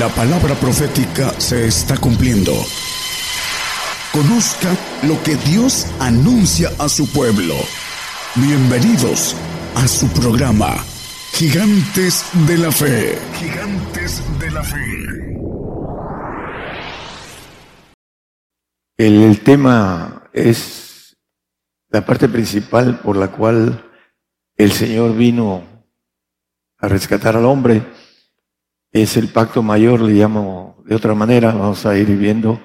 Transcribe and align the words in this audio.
La 0.00 0.08
palabra 0.08 0.54
profética 0.54 1.28
se 1.38 1.66
está 1.66 1.94
cumpliendo. 1.98 2.52
Conozca 4.14 4.74
lo 5.02 5.22
que 5.22 5.36
Dios 5.36 5.86
anuncia 6.00 6.70
a 6.78 6.88
su 6.88 7.06
pueblo. 7.12 7.54
Bienvenidos 8.34 9.36
a 9.74 9.86
su 9.86 10.08
programa, 10.08 10.74
Gigantes 11.34 12.24
de 12.46 12.56
la 12.56 12.72
Fe. 12.72 13.18
Gigantes 13.34 14.22
de 14.38 14.50
la 14.50 14.62
Fe. 14.62 15.36
El 18.96 19.40
tema 19.40 20.30
es 20.32 21.18
la 21.90 22.06
parte 22.06 22.26
principal 22.26 23.00
por 23.00 23.18
la 23.18 23.28
cual 23.30 23.84
el 24.56 24.72
Señor 24.72 25.14
vino 25.14 25.62
a 26.78 26.88
rescatar 26.88 27.36
al 27.36 27.44
hombre 27.44 27.99
es 28.92 29.16
el 29.16 29.28
pacto 29.28 29.62
mayor, 29.62 30.00
le 30.00 30.14
llamo 30.14 30.82
de 30.84 30.94
otra 30.94 31.14
manera, 31.14 31.52
vamos 31.52 31.86
a 31.86 31.96
ir 31.96 32.08
viendo 32.16 32.60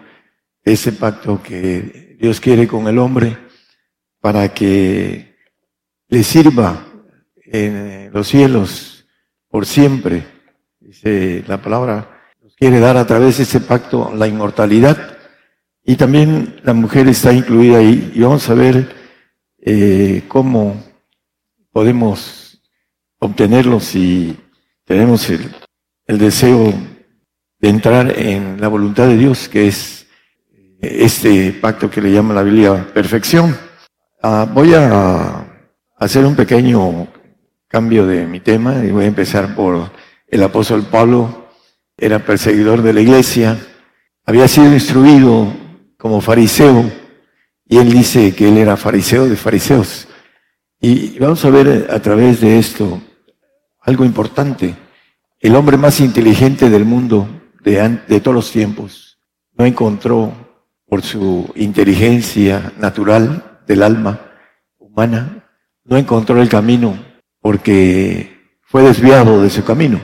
ese 0.63 0.91
pacto 0.91 1.41
que 1.41 2.17
Dios 2.19 2.39
quiere 2.39 2.67
con 2.67 2.87
el 2.87 2.97
hombre 2.97 3.37
para 4.19 4.53
que 4.53 5.35
le 6.07 6.23
sirva 6.23 6.85
en 7.45 8.11
los 8.11 8.27
cielos 8.27 9.05
por 9.49 9.65
siempre. 9.65 10.25
Dice 10.79 11.43
la 11.47 11.61
palabra, 11.61 12.15
quiere 12.57 12.79
dar 12.79 12.97
a 12.97 13.05
través 13.05 13.37
de 13.37 13.43
ese 13.43 13.59
pacto 13.59 14.11
la 14.15 14.27
inmortalidad 14.27 15.17
y 15.83 15.95
también 15.95 16.59
la 16.63 16.73
mujer 16.73 17.07
está 17.07 17.31
incluida 17.33 17.77
ahí 17.77 18.11
y 18.15 18.21
vamos 18.21 18.49
a 18.49 18.55
ver 18.55 18.95
eh, 19.59 20.23
cómo 20.27 20.83
podemos 21.71 22.61
obtenerlo 23.19 23.79
si 23.79 24.35
tenemos 24.85 25.29
el 25.29 25.51
el 26.07 26.17
deseo 26.17 26.73
de 27.59 27.69
entrar 27.69 28.17
en 28.17 28.59
la 28.61 28.67
voluntad 28.67 29.07
de 29.07 29.17
Dios, 29.17 29.49
que 29.49 29.67
es 29.67 30.07
este 30.81 31.51
pacto 31.53 31.89
que 31.89 32.01
le 32.01 32.11
llama 32.11 32.33
la 32.33 32.43
Biblia 32.43 32.87
perfección. 32.93 33.55
Ah, 34.21 34.47
voy 34.51 34.73
a 34.73 35.45
hacer 35.97 36.25
un 36.25 36.35
pequeño 36.35 37.07
cambio 37.67 38.05
de 38.05 38.25
mi 38.25 38.39
tema 38.39 38.83
y 38.83 38.91
voy 38.91 39.05
a 39.05 39.07
empezar 39.07 39.55
por 39.55 39.91
el 40.27 40.43
apóstol 40.43 40.83
Pablo. 40.83 41.49
Era 41.97 42.19
perseguidor 42.19 42.81
de 42.81 42.93
la 42.93 43.01
iglesia, 43.01 43.57
había 44.25 44.47
sido 44.47 44.73
instruido 44.73 45.53
como 45.97 46.19
fariseo 46.19 46.91
y 47.65 47.77
él 47.77 47.91
dice 47.91 48.35
que 48.35 48.49
él 48.49 48.57
era 48.57 48.77
fariseo 48.77 49.27
de 49.27 49.35
fariseos. 49.35 50.07
Y 50.79 51.17
vamos 51.19 51.43
a 51.45 51.49
ver 51.49 51.87
a 51.89 51.99
través 52.01 52.41
de 52.41 52.59
esto 52.59 53.01
algo 53.81 54.03
importante. 54.03 54.75
El 55.45 55.55
hombre 55.55 55.77
más 55.77 55.99
inteligente 55.99 56.71
del 56.71 56.85
mundo 56.85 57.29
de, 57.63 58.19
todos 58.19 58.33
los 58.33 58.51
tiempos 58.51 59.19
no 59.55 59.63
encontró 59.63 60.33
por 60.87 61.03
su 61.03 61.53
inteligencia 61.53 62.73
natural 62.79 63.59
del 63.67 63.83
alma 63.83 64.31
humana, 64.79 65.47
no 65.83 65.97
encontró 65.97 66.41
el 66.41 66.49
camino 66.49 66.97
porque 67.41 68.57
fue 68.63 68.81
desviado 68.81 69.43
de 69.43 69.51
su 69.51 69.63
camino. 69.63 70.01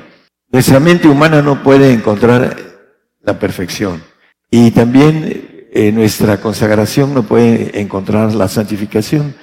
Nuestra 0.51 0.79
mente 0.79 1.07
humana 1.07 1.41
no 1.41 1.63
puede 1.63 1.91
encontrar 1.91 2.55
la 3.21 3.39
perfección 3.39 4.03
y 4.51 4.69
también 4.69 5.69
eh, 5.73 5.91
nuestra 5.91 6.39
consagración 6.39 7.15
no 7.15 7.23
puede 7.23 7.81
encontrar 7.81 8.35
la 8.35 8.47
santificación. 8.47 9.33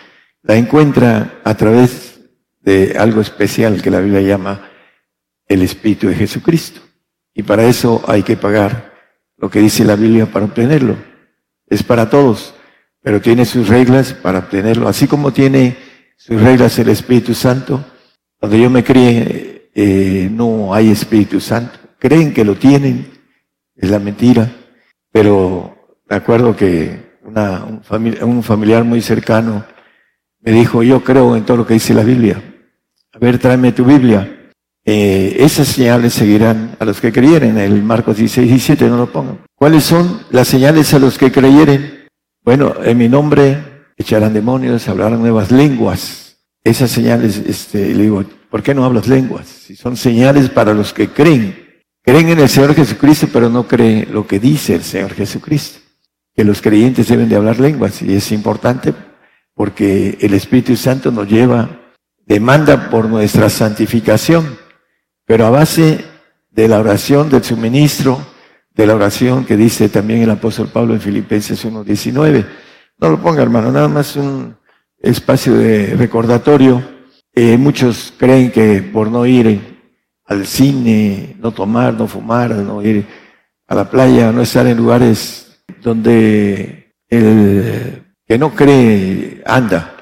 La 0.45 0.55
encuentra 0.55 1.41
a 1.43 1.57
través 1.57 2.21
de 2.61 2.95
algo 2.97 3.21
especial 3.21 3.83
que 3.83 3.91
la 3.91 3.99
Biblia 3.99 4.21
llama 4.21 4.68
el 5.49 5.63
Espíritu 5.63 6.09
de 6.09 6.15
Jesucristo. 6.15 6.81
Y 7.35 7.43
para 7.43 7.65
eso 7.65 8.05
hay 8.07 8.23
que 8.23 8.37
pagar 8.37 8.93
lo 9.37 9.51
que 9.51 9.61
dice 9.61 9.85
la 9.85 9.97
Biblia 9.97 10.27
para 10.27 10.45
obtenerlo. 10.45 10.97
Es 11.67 11.83
para 11.83 12.11
todos, 12.11 12.55
pero 13.03 13.21
tiene 13.21 13.45
sus 13.45 13.69
reglas 13.69 14.13
para 14.13 14.41
obtenerlo. 14.41 14.89
Así 14.89 15.07
como 15.07 15.33
tiene 15.33 15.77
sus 16.17 16.41
reglas 16.41 16.79
el 16.79 16.89
Espíritu 16.89 17.35
Santo, 17.35 17.85
cuando 18.39 18.57
yo 18.57 18.71
me 18.71 18.85
crié 18.85 19.71
eh, 19.75 20.29
no 20.31 20.75
hay 20.75 20.91
Espíritu 20.91 21.41
Santo. 21.41 21.79
Creen 21.99 22.35
que 22.35 22.45
lo 22.45 22.57
tienen, 22.57 23.07
es 23.77 23.91
la 23.91 23.99
mentira, 23.99 24.51
pero 25.13 26.01
me 26.09 26.17
acuerdo 26.17 26.57
que 26.57 27.19
una, 27.23 27.65
un, 27.65 27.83
un 28.23 28.43
familiar 28.43 28.85
muy 28.85 29.01
cercano 29.01 29.65
me 30.41 30.53
dijo, 30.53 30.83
yo 30.83 31.03
creo 31.03 31.37
en 31.37 31.45
todo 31.45 31.59
lo 31.59 31.67
que 31.67 31.75
dice 31.75 31.95
la 31.95 32.03
Biblia. 32.03 32.43
A 33.13 33.19
ver, 33.19 33.39
tráeme 33.39 33.73
tu 33.73 33.85
Biblia. 33.85 34.38
Eh, 34.91 35.45
esas 35.45 35.69
señales 35.69 36.15
seguirán 36.15 36.75
a 36.79 36.85
los 36.87 36.99
que 36.99 37.13
creyeren. 37.13 37.59
El 37.59 37.83
Marcos 37.83 38.17
16, 38.17 38.49
17 38.49 38.89
no 38.89 38.97
lo 38.97 39.13
pongan. 39.13 39.39
¿Cuáles 39.55 39.85
son 39.85 40.23
las 40.31 40.49
señales 40.49 40.95
a 40.95 40.99
los 40.99 41.19
que 41.19 41.31
creyeren? 41.31 42.09
Bueno, 42.43 42.75
en 42.83 42.97
mi 42.97 43.07
nombre 43.07 43.59
echarán 43.99 44.33
demonios, 44.33 44.89
hablarán 44.89 45.21
nuevas 45.21 45.51
lenguas. 45.51 46.39
Esas 46.65 46.91
señales, 46.91 47.37
este, 47.37 47.95
le 47.95 48.05
digo, 48.05 48.25
¿por 48.49 48.63
qué 48.63 48.75
no 48.75 48.83
hablas 48.83 49.09
lenguas? 49.09 49.47
Si 49.47 49.77
son 49.77 49.95
señales 49.95 50.49
para 50.49 50.73
los 50.73 50.95
que 50.95 51.11
creen. 51.11 51.83
Creen 52.03 52.31
en 52.31 52.39
el 52.39 52.49
Señor 52.49 52.75
Jesucristo, 52.75 53.29
pero 53.31 53.51
no 53.51 53.69
creen 53.69 54.09
lo 54.11 54.27
que 54.27 54.41
dice 54.41 54.75
el 54.75 54.85
Señor 54.85 55.13
Jesucristo. 55.13 55.81
Que 56.35 56.45
los 56.45 56.63
creyentes 56.63 57.09
deben 57.09 57.29
de 57.29 57.37
hablar 57.37 57.61
lenguas. 57.61 58.01
Y 58.01 58.15
es 58.15 58.33
importante 58.33 58.95
porque 59.53 60.17
el 60.19 60.33
Espíritu 60.33 60.77
Santo 60.77 61.11
nos 61.11 61.29
lleva, 61.29 61.69
demanda 62.25 62.89
por 62.89 63.07
nuestra 63.07 63.51
santificación 63.51 64.67
pero 65.29 65.45
a 65.45 65.51
base 65.51 66.07
de 66.51 66.69
la 66.69 66.81
oración 66.81 67.29
del 67.29 67.45
suministro, 67.45 68.19
de 68.75 68.87
la 68.87 68.95
oración 68.95 69.45
que 69.45 69.59
dice 69.59 69.91
también 69.91 70.23
el 70.23 70.31
apóstol 70.31 70.71
Pablo 70.73 70.95
en 70.95 71.03
Filipenses 71.03 71.67
1.19. 71.67 72.47
No 72.99 73.11
lo 73.11 73.21
ponga, 73.21 73.43
hermano, 73.43 73.71
nada 73.71 73.89
más 73.89 74.17
un 74.17 74.57
espacio 74.99 75.55
de 75.55 75.95
recordatorio. 75.97 76.83
Eh, 77.35 77.59
muchos 77.59 78.15
creen 78.17 78.51
que 78.51 78.81
por 78.81 79.11
no 79.11 79.27
ir 79.27 79.83
al 80.25 80.47
cine, 80.47 81.37
no 81.39 81.53
tomar, 81.53 81.93
no 81.93 82.09
fumar, 82.09 82.55
no 82.55 82.83
ir 82.83 83.05
a 83.67 83.75
la 83.75 83.91
playa, 83.91 84.33
no 84.33 84.41
estar 84.41 84.67
en 84.67 84.79
lugares 84.79 85.63
donde 85.83 86.95
el 87.07 88.03
que 88.27 88.39
no 88.39 88.55
cree 88.55 89.43
anda, 89.45 89.95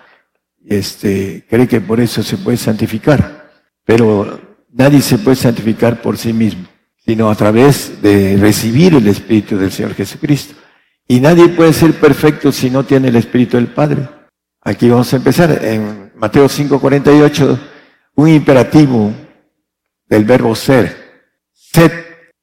este, 0.65 1.45
cree 1.51 1.67
que 1.67 1.81
por 1.81 1.99
eso 2.01 2.23
se 2.23 2.39
puede 2.39 2.59
santificar. 2.59 3.51
Pero 3.85 4.46
Nadie 4.77 5.01
se 5.01 5.17
puede 5.17 5.37
santificar 5.37 6.03
por 6.03 6.19
sí 6.19 6.35
mismo, 6.35 6.67
sino 6.99 7.31
a 7.31 7.35
través 7.35 8.03
de 8.03 8.37
recibir 8.37 8.95
el 8.95 9.09
Espíritu 9.09 9.57
del 9.57 9.73
Señor 9.73 9.95
Jesucristo. 9.95 10.55
Y 11.09 11.19
nadie 11.19 11.49
puede 11.49 11.73
ser 11.73 11.95
perfecto 11.95 12.53
si 12.53 12.69
no 12.69 12.85
tiene 12.85 13.09
el 13.09 13.17
Espíritu 13.17 13.57
del 13.57 13.69
Padre. 13.69 14.07
Aquí 14.61 14.91
vamos 14.91 15.11
a 15.11 15.17
empezar 15.17 15.65
en 15.65 16.13
Mateo 16.17 16.47
5:48, 16.47 17.59
un 18.17 18.29
imperativo 18.29 19.15
del 20.11 20.25
verbo 20.27 20.55
ser. 20.55 20.95
Sed 21.55 21.93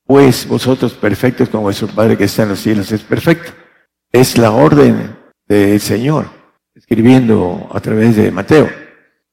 pues 0.04 0.48
vosotros 0.48 0.94
perfectos 0.94 1.50
como 1.50 1.64
vuestro 1.64 1.88
Padre 1.88 2.18
que 2.18 2.24
está 2.24 2.44
en 2.44 2.50
los 2.50 2.60
cielos 2.60 2.92
es 2.92 3.02
perfecto. 3.02 3.52
Es 4.12 4.40
la 4.40 4.50
orden 4.50 5.16
del 5.48 5.80
Señor, 5.80 6.32
escribiendo 6.74 7.70
a 7.72 7.80
través 7.80 8.16
de 8.16 8.32
Mateo. 8.32 8.72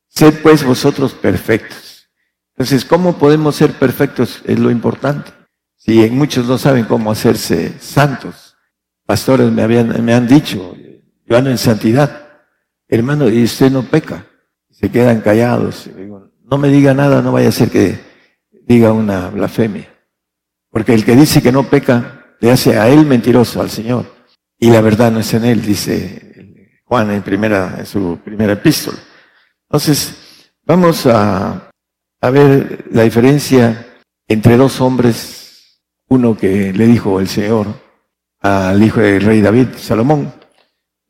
Sed 0.07 0.35
pues 0.43 0.63
vosotros 0.63 1.15
perfectos 1.15 1.90
entonces, 2.61 2.85
¿cómo 2.85 3.17
podemos 3.17 3.57
ser 3.57 3.73
perfectos? 3.73 4.43
Es 4.45 4.59
lo 4.59 4.71
importante. 4.71 5.33
Si 5.77 6.11
muchos 6.11 6.47
no 6.47 6.59
saben 6.59 6.85
cómo 6.85 7.11
hacerse 7.11 7.73
santos, 7.81 8.55
pastores 9.07 9.51
me, 9.51 9.63
habían, 9.63 10.05
me 10.05 10.13
han 10.13 10.29
dicho, 10.29 10.77
yo 11.25 11.39
ando 11.39 11.49
en 11.49 11.57
santidad. 11.57 12.29
Hermano, 12.87 13.31
y 13.31 13.45
usted 13.45 13.73
no 13.73 13.83
peca. 13.85 14.27
Se 14.69 14.91
quedan 14.91 15.23
callados. 15.23 15.89
no 16.45 16.59
me 16.59 16.69
diga 16.69 16.93
nada, 16.93 17.23
no 17.23 17.33
vaya 17.33 17.49
a 17.49 17.53
ser 17.53 17.71
que 17.71 17.99
diga 18.67 18.93
una 18.93 19.31
blasfemia. 19.31 19.89
Porque 20.69 20.93
el 20.93 21.03
que 21.03 21.17
dice 21.17 21.41
que 21.41 21.53
no 21.53 21.63
peca, 21.63 22.37
le 22.41 22.51
hace 22.51 22.79
a 22.79 22.89
él 22.89 23.07
mentiroso, 23.07 23.63
al 23.63 23.71
Señor. 23.71 24.05
Y 24.59 24.69
la 24.69 24.83
verdad 24.83 25.11
no 25.11 25.21
es 25.21 25.33
en 25.33 25.47
él, 25.47 25.63
dice 25.63 26.83
Juan 26.85 27.11
en, 27.11 27.23
primera, 27.23 27.77
en 27.79 27.87
su 27.87 28.19
primera 28.23 28.53
epístola. 28.53 28.99
Entonces, 29.67 30.53
vamos 30.67 31.07
a 31.07 31.70
a 32.21 32.31
ver 32.31 32.85
la 32.93 33.03
diferencia 33.03 33.87
entre 34.29 34.57
dos 34.57 34.81
hombres, 34.81 35.81
uno 36.09 36.37
que 36.37 36.73
le 36.73 36.87
dijo 36.87 37.21
el 37.21 37.29
Señor 37.29 37.67
al 38.41 38.83
hijo 38.83 39.01
del 39.01 39.23
rey 39.23 39.41
David, 39.41 39.69
Salomón. 39.77 40.33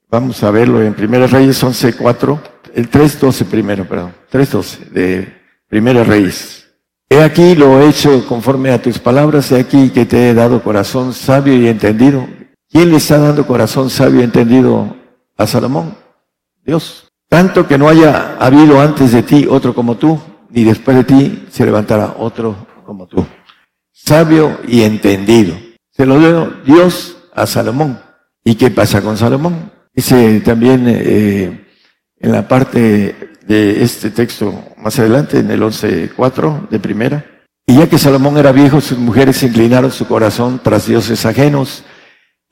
Vamos 0.08 0.42
a 0.42 0.50
verlo 0.50 0.82
en 0.82 0.94
Primera 0.94 1.26
Reyes 1.26 1.62
11.4, 1.62 2.40
el 2.74 2.90
3.12 2.90 3.44
primero, 3.44 3.86
perdón, 3.86 4.12
3.12 4.32 4.78
de 4.90 5.32
Primera 5.68 6.02
Reyes. 6.02 6.66
He 7.08 7.22
aquí 7.22 7.54
lo 7.54 7.80
he 7.80 7.88
hecho 7.88 8.26
conforme 8.26 8.70
a 8.70 8.80
tus 8.80 8.98
palabras, 8.98 9.50
he 9.52 9.60
aquí 9.60 9.90
que 9.90 10.06
te 10.06 10.30
he 10.30 10.34
dado 10.34 10.62
corazón 10.62 11.12
sabio 11.12 11.54
y 11.56 11.68
entendido. 11.68 12.26
¿Quién 12.68 12.90
le 12.90 12.96
está 12.96 13.18
dando 13.18 13.46
corazón 13.46 13.90
sabio 13.90 14.20
y 14.20 14.24
entendido 14.24 14.96
a 15.36 15.46
Salomón? 15.46 15.96
Dios. 16.64 17.08
Tanto 17.28 17.66
que 17.66 17.78
no 17.78 17.88
haya 17.88 18.36
habido 18.38 18.80
antes 18.80 19.12
de 19.12 19.22
ti 19.22 19.46
otro 19.48 19.74
como 19.74 19.96
tú, 19.96 20.20
ni 20.50 20.64
después 20.64 20.96
de 20.96 21.04
ti 21.04 21.46
se 21.50 21.64
levantará 21.64 22.14
otro 22.18 22.66
como 22.84 23.06
tú. 23.06 23.24
sabio 23.92 24.58
y 24.66 24.82
entendido. 24.82 25.56
Se 25.90 26.06
lo 26.06 26.18
dio 26.18 26.52
Dios 26.64 27.16
a 27.34 27.46
Salomón. 27.46 28.00
¿Y 28.44 28.54
qué 28.54 28.70
pasa 28.70 29.02
con 29.02 29.16
Salomón? 29.16 29.70
Dice 29.94 30.40
también 30.40 30.84
eh, 30.88 31.66
en 32.18 32.32
la 32.32 32.48
parte 32.48 33.36
de 33.46 33.82
este 33.82 34.10
texto 34.10 34.52
más 34.78 34.98
adelante, 34.98 35.38
en 35.38 35.50
el 35.50 35.60
11.4 35.62 36.68
de 36.68 36.78
primera. 36.78 37.24
Y 37.66 37.78
ya 37.78 37.88
que 37.88 37.98
Salomón 37.98 38.38
era 38.38 38.52
viejo, 38.52 38.80
sus 38.80 38.98
mujeres 38.98 39.42
inclinaron 39.42 39.90
su 39.90 40.06
corazón 40.06 40.60
tras 40.62 40.86
dioses 40.86 41.24
ajenos, 41.26 41.84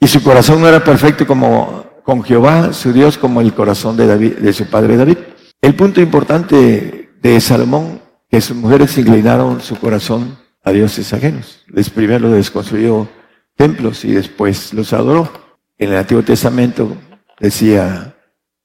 y 0.01 0.07
su 0.07 0.23
corazón 0.23 0.61
no 0.61 0.69
era 0.69 0.83
perfecto 0.85 1.27
como 1.27 1.85
con 2.05 2.23
Jehová, 2.23 2.73
su 2.73 2.93
Dios, 2.93 3.19
como 3.19 3.41
el 3.41 3.53
corazón 3.53 3.97
de 3.97 4.07
David, 4.07 4.39
de 4.39 4.53
su 4.53 4.67
padre 4.67 4.97
David. 4.97 5.19
El 5.61 5.75
punto 5.75 6.01
importante 6.01 6.98
de 7.21 7.41
Salomón, 7.41 8.01
que 8.31 8.41
sus 8.41 8.57
mujeres 8.57 8.97
inclinaron 8.99 9.61
su 9.61 9.77
corazón 9.79 10.39
a 10.63 10.73
dioses 10.73 11.13
ajenos. 11.13 11.65
Les 11.69 11.91
primero 11.91 12.29
les 12.31 12.51
construyó 12.51 13.09
templos 13.57 14.05
y 14.05 14.13
después 14.13 14.73
los 14.75 14.93
adoró. 14.93 15.31
En 15.79 15.91
el 15.91 15.97
Antiguo 15.97 16.23
Testamento 16.23 16.97
decía 17.39 18.15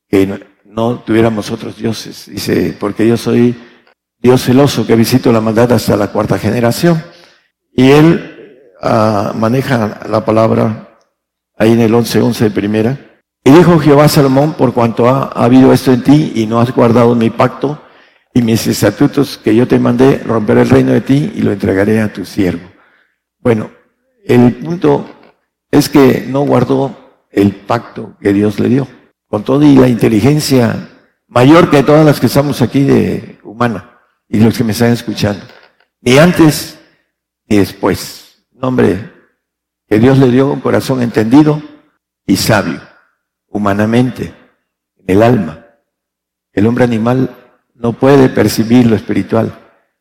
que 0.07 0.41
no, 0.65 0.99
tuviéramos 0.99 1.51
otros 1.51 1.77
dioses. 1.77 2.27
Dice, 2.27 2.75
porque 2.79 3.07
yo 3.07 3.17
soy 3.17 3.55
Dios 4.19 4.43
celoso 4.43 4.85
que 4.85 4.95
visito 4.95 5.31
la 5.31 5.41
maldad 5.41 5.71
hasta 5.71 5.95
la 5.95 6.11
cuarta 6.11 6.37
generación. 6.37 7.03
Y 7.75 7.91
él 7.91 8.71
ah, 8.81 9.33
maneja 9.35 10.01
la 10.09 10.25
palabra 10.25 10.97
ahí 11.57 11.71
en 11.71 11.81
el 11.81 11.93
11.11 11.93 12.23
11 12.23 12.43
de 12.45 12.51
primera. 12.51 12.97
Y 13.43 13.51
dijo 13.51 13.77
Jehová 13.79 14.07
Salomón, 14.07 14.53
por 14.53 14.73
cuanto 14.73 15.09
ha, 15.09 15.25
habido 15.25 15.73
esto 15.73 15.91
en 15.91 16.03
ti 16.03 16.31
y 16.35 16.45
no 16.45 16.59
has 16.61 16.71
guardado 16.71 17.13
mi 17.13 17.29
pacto 17.29 17.81
y 18.33 18.41
mis 18.41 18.65
estatutos 18.65 19.37
que 19.37 19.55
yo 19.55 19.67
te 19.67 19.77
mandé, 19.79 20.17
romperé 20.19 20.61
el 20.61 20.69
reino 20.69 20.91
de 20.91 21.01
ti 21.01 21.33
y 21.35 21.41
lo 21.41 21.51
entregaré 21.51 22.01
a 22.01 22.11
tu 22.11 22.25
siervo. 22.25 22.67
Bueno, 23.39 23.69
el 24.25 24.55
punto 24.55 25.07
es 25.69 25.87
que 25.87 26.25
no 26.27 26.41
guardó 26.41 27.25
el 27.29 27.51
pacto 27.51 28.17
que 28.19 28.33
Dios 28.33 28.59
le 28.59 28.69
dio, 28.69 28.87
con 29.27 29.43
toda 29.43 29.65
y 29.65 29.75
la 29.75 29.87
inteligencia 29.87 30.89
mayor 31.27 31.69
que 31.69 31.83
todas 31.83 32.05
las 32.05 32.19
que 32.19 32.27
estamos 32.27 32.61
aquí 32.61 32.83
de 32.83 33.39
humana 33.43 33.99
y 34.27 34.39
los 34.39 34.57
que 34.57 34.63
me 34.63 34.71
están 34.71 34.91
escuchando, 34.91 35.43
ni 36.01 36.17
antes 36.17 36.79
ni 37.47 37.57
después. 37.57 38.47
Nombre 38.51 39.11
que 39.87 39.99
Dios 39.99 40.17
le 40.17 40.29
dio 40.29 40.51
un 40.51 40.61
corazón 40.61 41.01
entendido 41.01 41.61
y 42.25 42.37
sabio, 42.37 42.81
humanamente, 43.47 44.33
en 44.97 45.05
el 45.15 45.21
alma. 45.21 45.65
El 46.53 46.67
hombre 46.67 46.85
animal 46.85 47.42
no 47.83 47.91
puede 47.91 48.29
percibir 48.29 48.87
lo 48.87 48.95
espiritual 48.95 49.53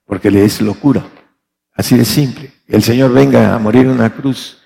porque 0.06 0.30
le 0.30 0.44
es 0.44 0.60
locura. 0.60 1.04
Así 1.74 1.96
de 1.96 2.04
simple. 2.04 2.52
El 2.68 2.80
Señor 2.80 3.12
venga 3.12 3.54
a 3.54 3.58
morir 3.58 3.82
en 3.82 3.90
una 3.90 4.14
cruz, 4.14 4.58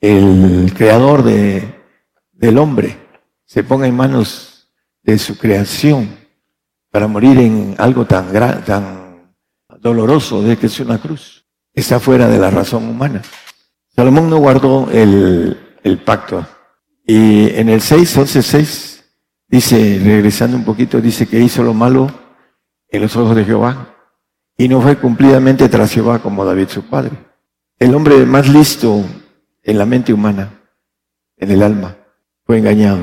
el 0.00 0.72
creador 0.74 1.22
de, 1.22 1.82
del 2.32 2.56
hombre 2.58 2.96
se 3.44 3.62
ponga 3.62 3.86
en 3.86 3.94
manos 3.94 4.70
de 5.02 5.18
su 5.18 5.36
creación 5.36 6.08
para 6.90 7.06
morir 7.06 7.38
en 7.38 7.74
algo 7.78 8.06
tan, 8.06 8.32
tan 8.64 9.34
doloroso 9.78 10.42
de 10.42 10.56
que 10.56 10.66
es 10.66 10.80
una 10.80 10.98
cruz. 10.98 11.44
Está 11.74 12.00
fuera 12.00 12.26
de 12.26 12.38
la 12.38 12.50
razón 12.50 12.88
humana. 12.88 13.20
Salomón 13.94 14.30
no 14.30 14.38
guardó 14.38 14.90
el, 14.90 15.76
el 15.82 15.98
pacto. 15.98 16.46
Y 17.06 17.50
en 17.50 17.68
el 17.68 17.82
6, 17.82 18.16
11, 18.16 18.42
6, 18.42 19.04
dice, 19.46 20.00
regresando 20.02 20.56
un 20.56 20.64
poquito, 20.64 21.00
dice 21.02 21.26
que 21.26 21.38
hizo 21.38 21.62
lo 21.62 21.74
malo 21.74 22.25
en 22.96 23.02
los 23.02 23.16
ojos 23.16 23.36
de 23.36 23.44
Jehová 23.44 23.94
y 24.56 24.68
no 24.68 24.80
fue 24.80 24.96
cumplidamente 24.96 25.68
tras 25.68 25.92
Jehová 25.92 26.18
como 26.18 26.44
David 26.44 26.68
su 26.68 26.82
padre. 26.82 27.12
El 27.78 27.94
hombre 27.94 28.24
más 28.24 28.48
listo 28.48 29.04
en 29.62 29.78
la 29.78 29.84
mente 29.84 30.12
humana, 30.12 30.50
en 31.36 31.50
el 31.50 31.62
alma, 31.62 31.96
fue 32.44 32.58
engañado. 32.58 33.00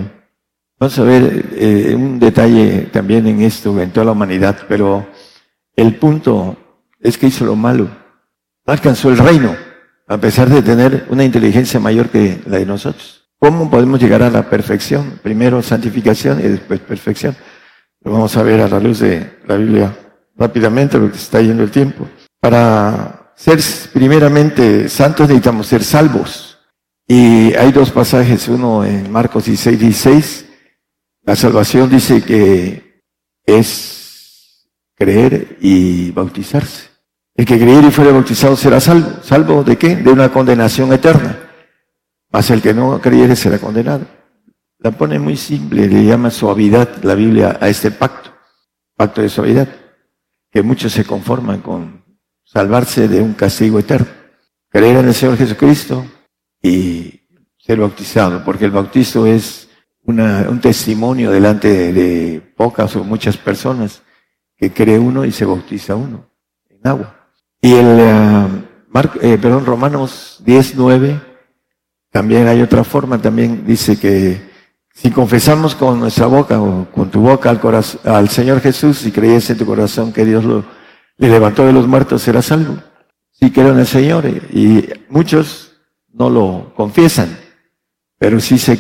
Vamos 0.79 0.97
a 0.97 1.03
ver 1.03 1.45
eh, 1.53 1.93
un 1.95 2.19
detalle 2.19 2.89
también 2.91 3.27
en 3.27 3.41
esto, 3.41 3.79
en 3.79 3.91
toda 3.91 4.07
la 4.07 4.11
humanidad, 4.13 4.57
pero 4.67 5.05
el 5.75 5.95
punto 5.95 6.57
es 6.99 7.17
que 7.17 7.27
hizo 7.27 7.45
lo 7.45 7.55
malo. 7.55 7.87
No 8.65 8.73
alcanzó 8.73 9.09
el 9.09 9.17
reino, 9.17 9.55
a 10.07 10.17
pesar 10.17 10.49
de 10.49 10.63
tener 10.63 11.05
una 11.09 11.23
inteligencia 11.23 11.79
mayor 11.79 12.09
que 12.09 12.41
la 12.47 12.57
de 12.57 12.65
nosotros. 12.65 13.29
¿Cómo 13.37 13.69
podemos 13.69 14.01
llegar 14.01 14.23
a 14.23 14.29
la 14.29 14.49
perfección? 14.49 15.19
Primero 15.21 15.61
santificación 15.61 16.39
y 16.39 16.43
después 16.43 16.79
perfección. 16.79 17.35
Lo 18.03 18.11
vamos 18.11 18.35
a 18.35 18.43
ver 18.43 18.61
a 18.61 18.67
la 18.67 18.79
luz 18.79 18.99
de 18.99 19.37
la 19.47 19.55
Biblia 19.55 19.97
rápidamente 20.35 20.99
porque 20.99 21.17
está 21.17 21.41
yendo 21.41 21.63
el 21.63 21.71
tiempo. 21.71 22.07
Para 22.39 23.33
ser 23.35 23.59
primeramente 23.93 24.89
santos 24.89 25.27
necesitamos 25.27 25.67
ser 25.67 25.83
salvos. 25.83 26.59
Y 27.07 27.53
hay 27.53 27.71
dos 27.71 27.91
pasajes, 27.91 28.47
uno 28.47 28.83
en 28.83 29.11
Marcos 29.11 29.45
16, 29.45 29.79
16. 29.79 30.45
La 31.23 31.35
salvación 31.35 31.89
dice 31.89 32.21
que 32.21 33.03
es 33.45 34.69
creer 34.95 35.57
y 35.61 36.11
bautizarse. 36.11 36.89
El 37.35 37.45
que 37.45 37.57
creyere 37.57 37.87
y 37.87 37.91
fuere 37.91 38.11
bautizado 38.11 38.55
será 38.55 38.79
salvo. 38.79 39.23
¿Salvo 39.23 39.63
de 39.63 39.77
qué? 39.77 39.95
De 39.95 40.11
una 40.11 40.31
condenación 40.31 40.91
eterna. 40.93 41.39
Mas 42.31 42.49
el 42.51 42.61
que 42.61 42.73
no 42.73 42.99
creyere 42.99 43.35
será 43.35 43.59
condenado. 43.59 44.05
La 44.83 44.91
pone 44.91 45.17
muy 45.17 45.37
simple, 45.37 45.87
le 45.87 46.03
llama 46.03 46.29
suavidad 46.29 47.01
la 47.03 47.15
Biblia 47.15 47.57
a 47.61 47.69
este 47.69 47.89
pacto, 47.89 48.31
pacto 48.97 49.21
de 49.21 49.29
suavidad, 49.29 49.69
que 50.51 50.61
muchos 50.61 50.91
se 50.91 51.05
conforman 51.05 51.61
con 51.61 52.03
salvarse 52.43 53.07
de 53.07 53.21
un 53.21 53.33
castigo 53.33 53.79
eterno. 53.79 54.07
Creer 54.67 54.97
en 54.97 55.07
el 55.07 55.13
Señor 55.13 55.37
Jesucristo 55.37 56.05
y 56.61 57.21
ser 57.57 57.79
bautizado, 57.79 58.43
porque 58.43 58.65
el 58.65 58.71
bautizo 58.71 59.25
es 59.25 59.69
un 60.03 60.59
testimonio 60.61 61.31
delante 61.31 61.93
de, 61.93 62.41
pocas 62.41 62.93
o 62.97 63.05
muchas 63.05 63.37
personas 63.37 64.01
que 64.57 64.73
cree 64.73 64.99
uno 64.99 65.23
y 65.23 65.31
se 65.31 65.45
bautiza 65.45 65.95
uno 65.95 66.29
en 66.69 66.85
agua. 66.85 67.29
Y 67.61 67.71
el, 67.71 67.85
uh, 67.85 68.99
eh, 69.21 69.37
perdón, 69.41 69.65
Romanos 69.65 70.41
10, 70.43 70.75
9, 70.75 71.21
también 72.11 72.47
hay 72.47 72.61
otra 72.61 72.83
forma, 72.83 73.21
también 73.21 73.65
dice 73.65 73.97
que 73.97 74.52
si 74.93 75.09
confesamos 75.09 75.75
con 75.75 75.99
nuestra 75.99 76.27
boca 76.27 76.61
o 76.61 76.87
con 76.91 77.09
tu 77.09 77.21
boca 77.21 77.49
al, 77.49 77.59
corazón, 77.59 77.99
al 78.05 78.29
Señor 78.29 78.61
Jesús 78.61 79.05
y 79.05 79.11
creyes 79.11 79.49
en 79.49 79.57
tu 79.57 79.65
corazón 79.65 80.13
que 80.13 80.23
Dios 80.23 80.45
lo, 80.45 80.63
le 81.17 81.29
levantó 81.29 81.65
de 81.65 81.73
los 81.73 81.87
muertos, 81.87 82.21
serás 82.21 82.45
salvo. 82.45 82.77
Si 83.31 83.51
creo 83.51 83.73
en 83.73 83.79
el 83.79 83.87
Señor. 83.87 84.25
Y 84.27 84.87
muchos 85.09 85.73
no 86.13 86.29
lo 86.29 86.73
confiesan, 86.75 87.37
pero 88.19 88.39
sí 88.39 88.59
se, 88.59 88.79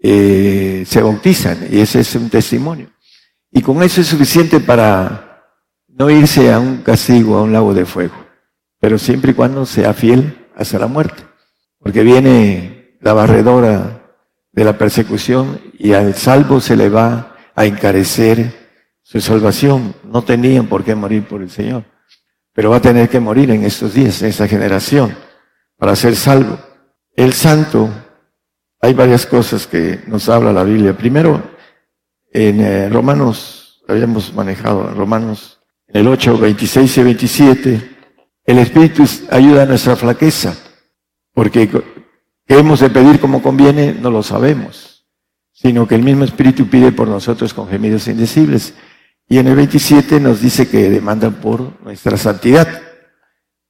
eh, 0.00 0.84
se 0.86 1.02
bautizan 1.02 1.66
y 1.70 1.80
ese 1.80 2.00
es 2.00 2.14
un 2.14 2.30
testimonio. 2.30 2.88
Y 3.50 3.60
con 3.60 3.82
eso 3.82 4.00
es 4.00 4.06
suficiente 4.06 4.60
para 4.60 5.42
no 5.88 6.08
irse 6.10 6.52
a 6.52 6.60
un 6.60 6.78
castigo, 6.78 7.36
a 7.36 7.42
un 7.42 7.52
lago 7.52 7.74
de 7.74 7.84
fuego, 7.84 8.14
pero 8.78 8.98
siempre 8.98 9.32
y 9.32 9.34
cuando 9.34 9.66
sea 9.66 9.92
fiel 9.94 10.46
hasta 10.54 10.78
la 10.78 10.86
muerte. 10.86 11.24
Porque 11.80 12.04
viene 12.04 12.96
la 13.00 13.14
barredora 13.14 13.97
de 14.58 14.64
la 14.64 14.76
persecución 14.76 15.60
y 15.78 15.92
al 15.92 16.14
salvo 16.14 16.60
se 16.60 16.74
le 16.74 16.88
va 16.88 17.36
a 17.54 17.64
encarecer 17.64 18.52
su 19.04 19.20
salvación. 19.20 19.94
No 20.02 20.22
tenían 20.22 20.66
por 20.66 20.82
qué 20.82 20.96
morir 20.96 21.28
por 21.28 21.42
el 21.42 21.50
Señor, 21.50 21.84
pero 22.52 22.70
va 22.70 22.78
a 22.78 22.82
tener 22.82 23.08
que 23.08 23.20
morir 23.20 23.52
en 23.52 23.62
estos 23.62 23.94
días, 23.94 24.20
en 24.20 24.30
esta 24.30 24.48
generación, 24.48 25.16
para 25.76 25.94
ser 25.94 26.16
salvo. 26.16 26.58
El 27.14 27.34
santo, 27.34 27.88
hay 28.80 28.94
varias 28.94 29.26
cosas 29.26 29.64
que 29.64 30.00
nos 30.08 30.28
habla 30.28 30.52
la 30.52 30.64
Biblia. 30.64 30.92
Primero, 30.92 31.40
en 32.32 32.60
eh, 32.60 32.88
Romanos, 32.88 33.84
habíamos 33.86 34.34
manejado, 34.34 34.88
en 34.88 34.96
Romanos, 34.96 35.60
el 35.86 36.08
8, 36.08 36.36
26 36.36 36.98
y 36.98 37.02
27, 37.04 37.96
el 38.44 38.58
Espíritu 38.58 39.04
ayuda 39.30 39.62
a 39.62 39.66
nuestra 39.66 39.94
flaqueza, 39.94 40.56
porque 41.32 41.70
¿Qué 42.48 42.58
hemos 42.58 42.80
de 42.80 42.88
pedir 42.88 43.20
como 43.20 43.42
conviene? 43.42 43.92
No 43.92 44.10
lo 44.10 44.22
sabemos, 44.22 45.06
sino 45.52 45.86
que 45.86 45.94
el 45.96 46.02
mismo 46.02 46.24
Espíritu 46.24 46.66
pide 46.66 46.92
por 46.92 47.06
nosotros 47.06 47.52
con 47.52 47.68
gemidos 47.68 48.08
indecibles. 48.08 48.72
Y 49.28 49.36
en 49.36 49.48
el 49.48 49.54
27 49.54 50.18
nos 50.18 50.40
dice 50.40 50.66
que 50.66 50.88
demandan 50.88 51.34
por 51.34 51.78
nuestra 51.82 52.16
santidad. 52.16 52.66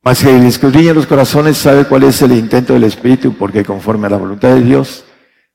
Mas 0.00 0.22
que 0.22 0.30
el 0.30 0.46
escudriña 0.46 0.94
los 0.94 1.08
corazones 1.08 1.56
sabe 1.56 1.86
cuál 1.86 2.04
es 2.04 2.22
el 2.22 2.30
intento 2.30 2.72
del 2.72 2.84
Espíritu, 2.84 3.34
porque 3.36 3.64
conforme 3.64 4.06
a 4.06 4.10
la 4.10 4.16
voluntad 4.16 4.54
de 4.54 4.62
Dios, 4.62 5.04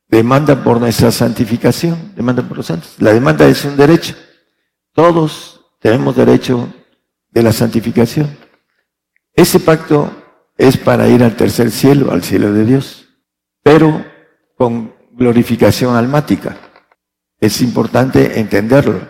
demanda 0.10 0.62
por 0.62 0.82
nuestra 0.82 1.10
santificación, 1.10 2.12
demanda 2.18 2.44
por 2.44 2.58
los 2.58 2.65
santos. 2.65 2.96
La 3.00 3.13
demanda 3.13 3.48
es 3.48 3.63
un 3.63 3.77
derecho. 3.77 4.15
Todos 4.92 5.62
tenemos 5.80 6.18
derecho 6.18 6.68
de 7.32 7.42
la 7.42 7.53
santificación. 7.53 8.36
Ese 9.34 9.62
pacto 9.62 10.12
es 10.58 10.75
para 10.75 11.08
ir 11.08 11.24
al 11.24 11.38
tercer 11.38 11.72
cielo, 11.72 12.12
al 12.12 12.22
cielo 12.22 12.51
de 12.51 12.65
Dios 12.65 13.02
pero 13.63 14.05
con 14.55 14.93
glorificación 15.13 15.96
almática. 15.96 16.58
Es 17.39 17.62
importante 17.62 18.39
entenderlo. 18.39 19.08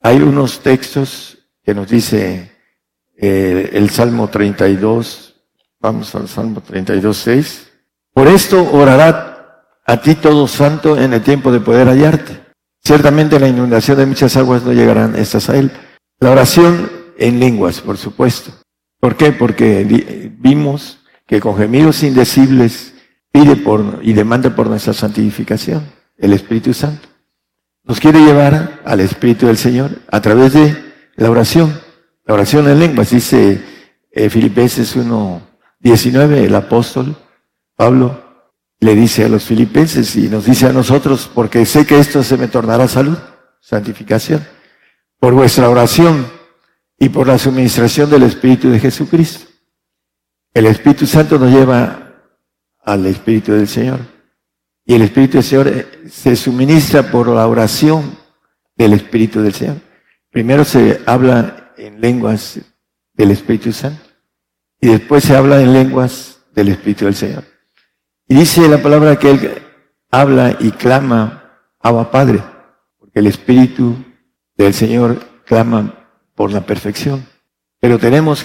Hay 0.00 0.20
unos 0.22 0.60
textos 0.60 1.38
que 1.62 1.74
nos 1.74 1.88
dice 1.88 2.52
eh, 3.16 3.70
el 3.72 3.90
Salmo 3.90 4.28
32, 4.28 5.30
Vamos 5.82 6.14
al 6.14 6.28
Salmo 6.28 6.60
32, 6.60 7.16
6. 7.16 7.72
Por 8.12 8.28
esto 8.28 8.70
orará 8.70 9.64
a 9.86 10.00
ti 10.02 10.14
todo 10.14 10.46
santo 10.46 11.00
en 11.00 11.14
el 11.14 11.22
tiempo 11.22 11.50
de 11.50 11.60
poder 11.60 11.88
hallarte. 11.88 12.38
Ciertamente 12.84 13.40
la 13.40 13.48
inundación 13.48 13.96
de 13.96 14.04
muchas 14.04 14.36
aguas 14.36 14.62
no 14.62 14.74
llegarán 14.74 15.16
estas 15.16 15.48
a 15.48 15.56
él. 15.56 15.72
La 16.18 16.32
oración 16.32 16.90
en 17.16 17.40
lenguas, 17.40 17.80
por 17.80 17.96
supuesto. 17.96 18.52
¿Por 19.00 19.16
qué? 19.16 19.32
Porque 19.32 19.84
vimos 20.38 20.98
que 21.26 21.40
con 21.40 21.56
gemidos 21.56 22.02
indecibles 22.02 22.89
pide 23.32 23.56
por 23.56 24.00
y 24.02 24.12
demanda 24.12 24.54
por 24.54 24.68
nuestra 24.68 24.92
santificación, 24.92 25.84
el 26.16 26.32
Espíritu 26.32 26.74
Santo. 26.74 27.08
Nos 27.84 28.00
quiere 28.00 28.20
llevar 28.20 28.80
al 28.84 29.00
Espíritu 29.00 29.46
del 29.46 29.56
Señor 29.56 29.90
a 30.08 30.20
través 30.20 30.52
de 30.52 30.76
la 31.16 31.30
oración. 31.30 31.80
La 32.24 32.34
oración 32.34 32.68
en 32.68 32.78
lenguas, 32.78 33.10
dice 33.10 33.60
eh, 34.12 34.30
Filipenses 34.30 34.94
1, 34.94 35.42
19, 35.80 36.44
el 36.44 36.54
apóstol 36.54 37.16
Pablo 37.74 38.22
le 38.80 38.94
dice 38.94 39.24
a 39.24 39.28
los 39.28 39.44
filipenses 39.44 40.16
y 40.16 40.28
nos 40.28 40.44
dice 40.44 40.66
a 40.66 40.72
nosotros, 40.72 41.30
porque 41.34 41.64
sé 41.66 41.86
que 41.86 41.98
esto 41.98 42.22
se 42.22 42.36
me 42.36 42.48
tornará 42.48 42.88
salud, 42.88 43.16
santificación, 43.60 44.46
por 45.18 45.34
vuestra 45.34 45.68
oración 45.68 46.26
y 46.98 47.10
por 47.10 47.26
la 47.26 47.38
suministración 47.38 48.10
del 48.10 48.22
Espíritu 48.24 48.70
de 48.70 48.80
Jesucristo. 48.80 49.46
El 50.52 50.66
Espíritu 50.66 51.06
Santo 51.06 51.38
nos 51.38 51.50
lleva 51.50 52.09
al 52.82 53.06
Espíritu 53.06 53.52
del 53.52 53.68
Señor. 53.68 54.00
Y 54.84 54.94
el 54.94 55.02
Espíritu 55.02 55.34
del 55.34 55.44
Señor 55.44 55.68
eh, 55.68 55.86
se 56.08 56.36
suministra 56.36 57.10
por 57.10 57.28
la 57.28 57.46
oración 57.46 58.18
del 58.76 58.92
Espíritu 58.94 59.42
del 59.42 59.54
Señor. 59.54 59.76
Primero 60.30 60.64
se 60.64 61.00
habla 61.06 61.72
en 61.76 62.00
lenguas 62.00 62.60
del 63.14 63.30
Espíritu 63.30 63.72
Santo 63.72 64.02
y 64.80 64.88
después 64.88 65.24
se 65.24 65.36
habla 65.36 65.60
en 65.60 65.72
lenguas 65.72 66.42
del 66.54 66.68
Espíritu 66.68 67.04
del 67.04 67.14
Señor. 67.14 67.44
Y 68.26 68.34
dice 68.34 68.68
la 68.68 68.82
palabra 68.82 69.18
que 69.18 69.30
Él 69.30 69.62
habla 70.10 70.56
y 70.60 70.70
clama, 70.70 71.36
Abba 71.80 72.10
Padre, 72.10 72.42
porque 72.98 73.18
el 73.18 73.26
Espíritu 73.26 73.96
del 74.56 74.74
Señor 74.74 75.18
clama 75.44 76.08
por 76.34 76.52
la 76.52 76.60
perfección. 76.60 77.26
Pero 77.80 77.98
tenemos 77.98 78.44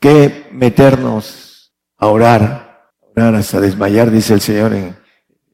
que 0.00 0.48
meternos 0.52 1.72
a 1.96 2.08
orar, 2.08 2.71
hasta 3.16 3.60
desmayar, 3.60 4.10
dice 4.10 4.34
el 4.34 4.40
Señor 4.40 4.72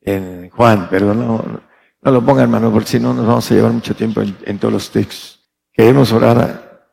en, 0.03 0.51
Juan, 0.51 0.89
pero 0.91 1.15
no, 1.15 1.63
no 2.03 2.11
lo 2.11 2.25
ponga 2.25 2.43
hermano, 2.43 2.73
porque 2.73 2.89
si 2.89 3.01
no 3.01 3.13
nos 3.13 3.27
vamos 3.27 3.51
a 3.51 3.55
llevar 3.55 3.73
mucho 3.73 3.95
tiempo 3.95 4.23
en, 4.23 4.37
en 4.45 4.59
todos 4.59 4.73
los 4.73 4.91
textos. 4.91 5.41
Queremos 5.73 6.13
orar 6.13 6.89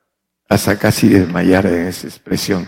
hasta 0.50 0.78
casi 0.78 1.10
desmayar 1.10 1.66
en 1.66 1.88
esa 1.88 2.08
expresión. 2.08 2.68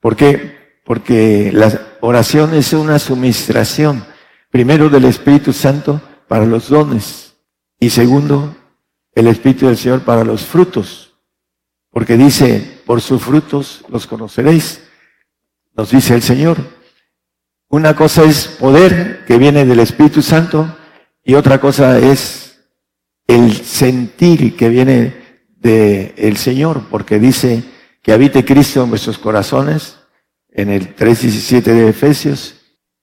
¿Por 0.00 0.14
qué? 0.14 0.80
Porque 0.84 1.50
la 1.52 1.70
oración 2.00 2.54
es 2.54 2.72
una 2.72 2.98
suministración, 2.98 4.04
primero 4.50 4.88
del 4.88 5.06
Espíritu 5.06 5.52
Santo 5.52 6.00
para 6.28 6.44
los 6.44 6.68
dones 6.68 7.34
y 7.80 7.90
segundo, 7.90 8.56
el 9.14 9.26
Espíritu 9.26 9.66
del 9.66 9.76
Señor 9.76 10.02
para 10.02 10.24
los 10.24 10.44
frutos. 10.44 11.14
Porque 11.90 12.16
dice, 12.16 12.80
por 12.86 13.00
sus 13.00 13.22
frutos 13.22 13.84
los 13.88 14.06
conoceréis, 14.06 14.82
nos 15.74 15.90
dice 15.90 16.14
el 16.14 16.22
Señor. 16.22 16.77
Una 17.70 17.94
cosa 17.94 18.24
es 18.24 18.48
poder 18.48 19.24
que 19.26 19.36
viene 19.36 19.66
del 19.66 19.80
Espíritu 19.80 20.22
Santo 20.22 20.76
y 21.22 21.34
otra 21.34 21.60
cosa 21.60 21.98
es 21.98 22.60
el 23.26 23.52
sentir 23.52 24.56
que 24.56 24.70
viene 24.70 25.14
del 25.60 26.36
Señor, 26.38 26.84
porque 26.90 27.18
dice, 27.18 27.62
que 28.02 28.12
habite 28.14 28.42
Cristo 28.42 28.82
en 28.82 28.88
vuestros 28.88 29.18
corazones, 29.18 29.98
en 30.48 30.70
el 30.70 30.96
3.17 30.96 31.62
de 31.62 31.88
Efesios, 31.90 32.54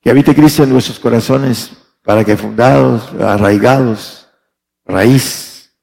que 0.01 0.09
habite 0.09 0.33
Cristo 0.33 0.63
en 0.63 0.71
vuestros 0.71 0.97
corazones 0.99 1.73
para 2.03 2.23
que 2.25 2.35
fundados, 2.35 3.11
arraigados, 3.21 4.29
raíz 4.83 5.75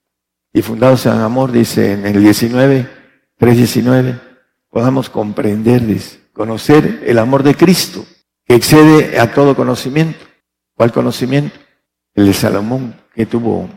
y 0.53 0.61
fundados 0.61 1.07
en 1.07 1.13
amor, 1.13 1.53
dice 1.53 1.93
en 1.93 2.05
el 2.05 2.21
19, 2.21 2.89
3.19, 3.39 4.21
podamos 4.71 5.09
comprender, 5.09 5.83
conocer 6.33 7.05
el 7.07 7.19
amor 7.21 7.45
de 7.45 7.55
Cristo, 7.55 8.05
que 8.45 8.55
excede 8.55 9.19
a 9.19 9.33
todo 9.33 9.55
conocimiento. 9.55 10.25
¿Cuál 10.75 10.93
conocimiento? 10.93 11.59
El 12.15 12.27
de 12.27 12.35
Salomón, 12.35 12.95
que 13.15 13.27
tuvo, 13.27 13.69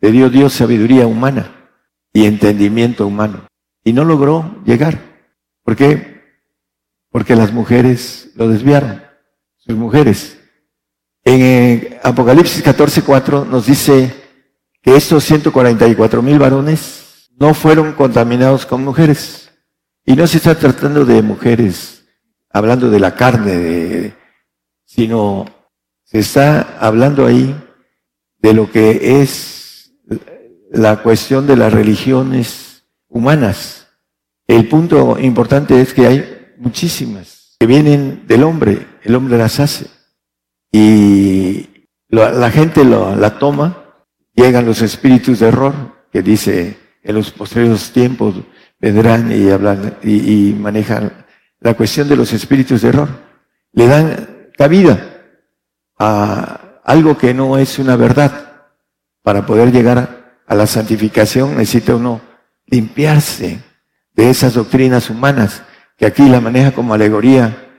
le 0.00 0.10
dio 0.12 0.28
Dios 0.28 0.52
sabiduría 0.52 1.06
humana 1.06 1.70
y 2.12 2.26
entendimiento 2.26 3.06
humano 3.06 3.46
y 3.82 3.92
no 3.92 4.04
logró 4.04 4.62
llegar. 4.64 4.98
¿Por 5.62 5.76
qué? 5.76 6.22
Porque 7.10 7.36
las 7.36 7.52
mujeres 7.52 8.30
lo 8.34 8.48
desviaron, 8.48 9.02
sus 9.56 9.76
mujeres. 9.76 10.38
En 11.22 11.40
eh, 11.40 12.00
Apocalipsis 12.02 12.64
14:4 12.64 13.46
nos 13.46 13.66
dice 13.66 14.14
que 14.82 14.96
estos 14.96 15.24
144 15.24 16.22
mil 16.22 16.38
varones 16.38 17.30
no 17.38 17.54
fueron 17.54 17.92
contaminados 17.92 18.66
con 18.66 18.84
mujeres. 18.84 19.50
Y 20.04 20.16
no 20.16 20.26
se 20.26 20.36
está 20.36 20.54
tratando 20.54 21.04
de 21.06 21.22
mujeres, 21.22 21.93
hablando 22.54 22.88
de 22.88 23.00
la 23.00 23.16
carne, 23.16 24.14
sino 24.84 25.44
se 26.04 26.20
está 26.20 26.78
hablando 26.78 27.26
ahí 27.26 27.54
de 28.38 28.54
lo 28.54 28.70
que 28.70 29.20
es 29.20 29.92
la 30.70 31.02
cuestión 31.02 31.48
de 31.48 31.56
las 31.56 31.72
religiones 31.72 32.86
humanas. 33.08 33.88
El 34.46 34.68
punto 34.68 35.18
importante 35.18 35.80
es 35.80 35.92
que 35.92 36.06
hay 36.06 36.54
muchísimas 36.56 37.56
que 37.58 37.66
vienen 37.66 38.24
del 38.28 38.44
hombre, 38.44 38.86
el 39.02 39.16
hombre 39.16 39.36
las 39.36 39.58
hace. 39.58 39.86
Y 40.70 41.88
la, 42.08 42.50
gente 42.52 42.84
la 42.84 43.38
toma, 43.40 43.96
llegan 44.32 44.64
los 44.64 44.80
espíritus 44.80 45.40
de 45.40 45.48
error, 45.48 45.74
que 46.12 46.22
dice 46.22 46.76
en 47.02 47.16
los 47.16 47.32
posteriores 47.32 47.90
tiempos 47.90 48.36
vendrán 48.78 49.32
y 49.32 49.50
hablan 49.50 49.98
y, 50.02 50.50
y 50.50 50.52
manejan 50.52 51.23
la 51.60 51.74
cuestión 51.74 52.08
de 52.08 52.16
los 52.16 52.32
espíritus 52.32 52.82
de 52.82 52.88
error. 52.88 53.08
Le 53.72 53.86
dan 53.86 54.50
cabida 54.56 55.22
a 55.98 56.80
algo 56.84 57.16
que 57.16 57.34
no 57.34 57.58
es 57.58 57.78
una 57.78 57.96
verdad. 57.96 58.66
Para 59.22 59.46
poder 59.46 59.72
llegar 59.72 60.42
a 60.46 60.54
la 60.54 60.66
santificación 60.66 61.56
necesita 61.56 61.96
uno 61.96 62.20
limpiarse 62.66 63.62
de 64.14 64.30
esas 64.30 64.54
doctrinas 64.54 65.10
humanas 65.10 65.62
que 65.96 66.06
aquí 66.06 66.28
la 66.28 66.40
maneja 66.40 66.72
como 66.72 66.94
alegoría, 66.94 67.70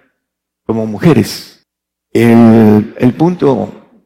como 0.66 0.86
mujeres. 0.86 1.66
El, 2.12 2.96
el 2.98 3.14
punto 3.14 4.02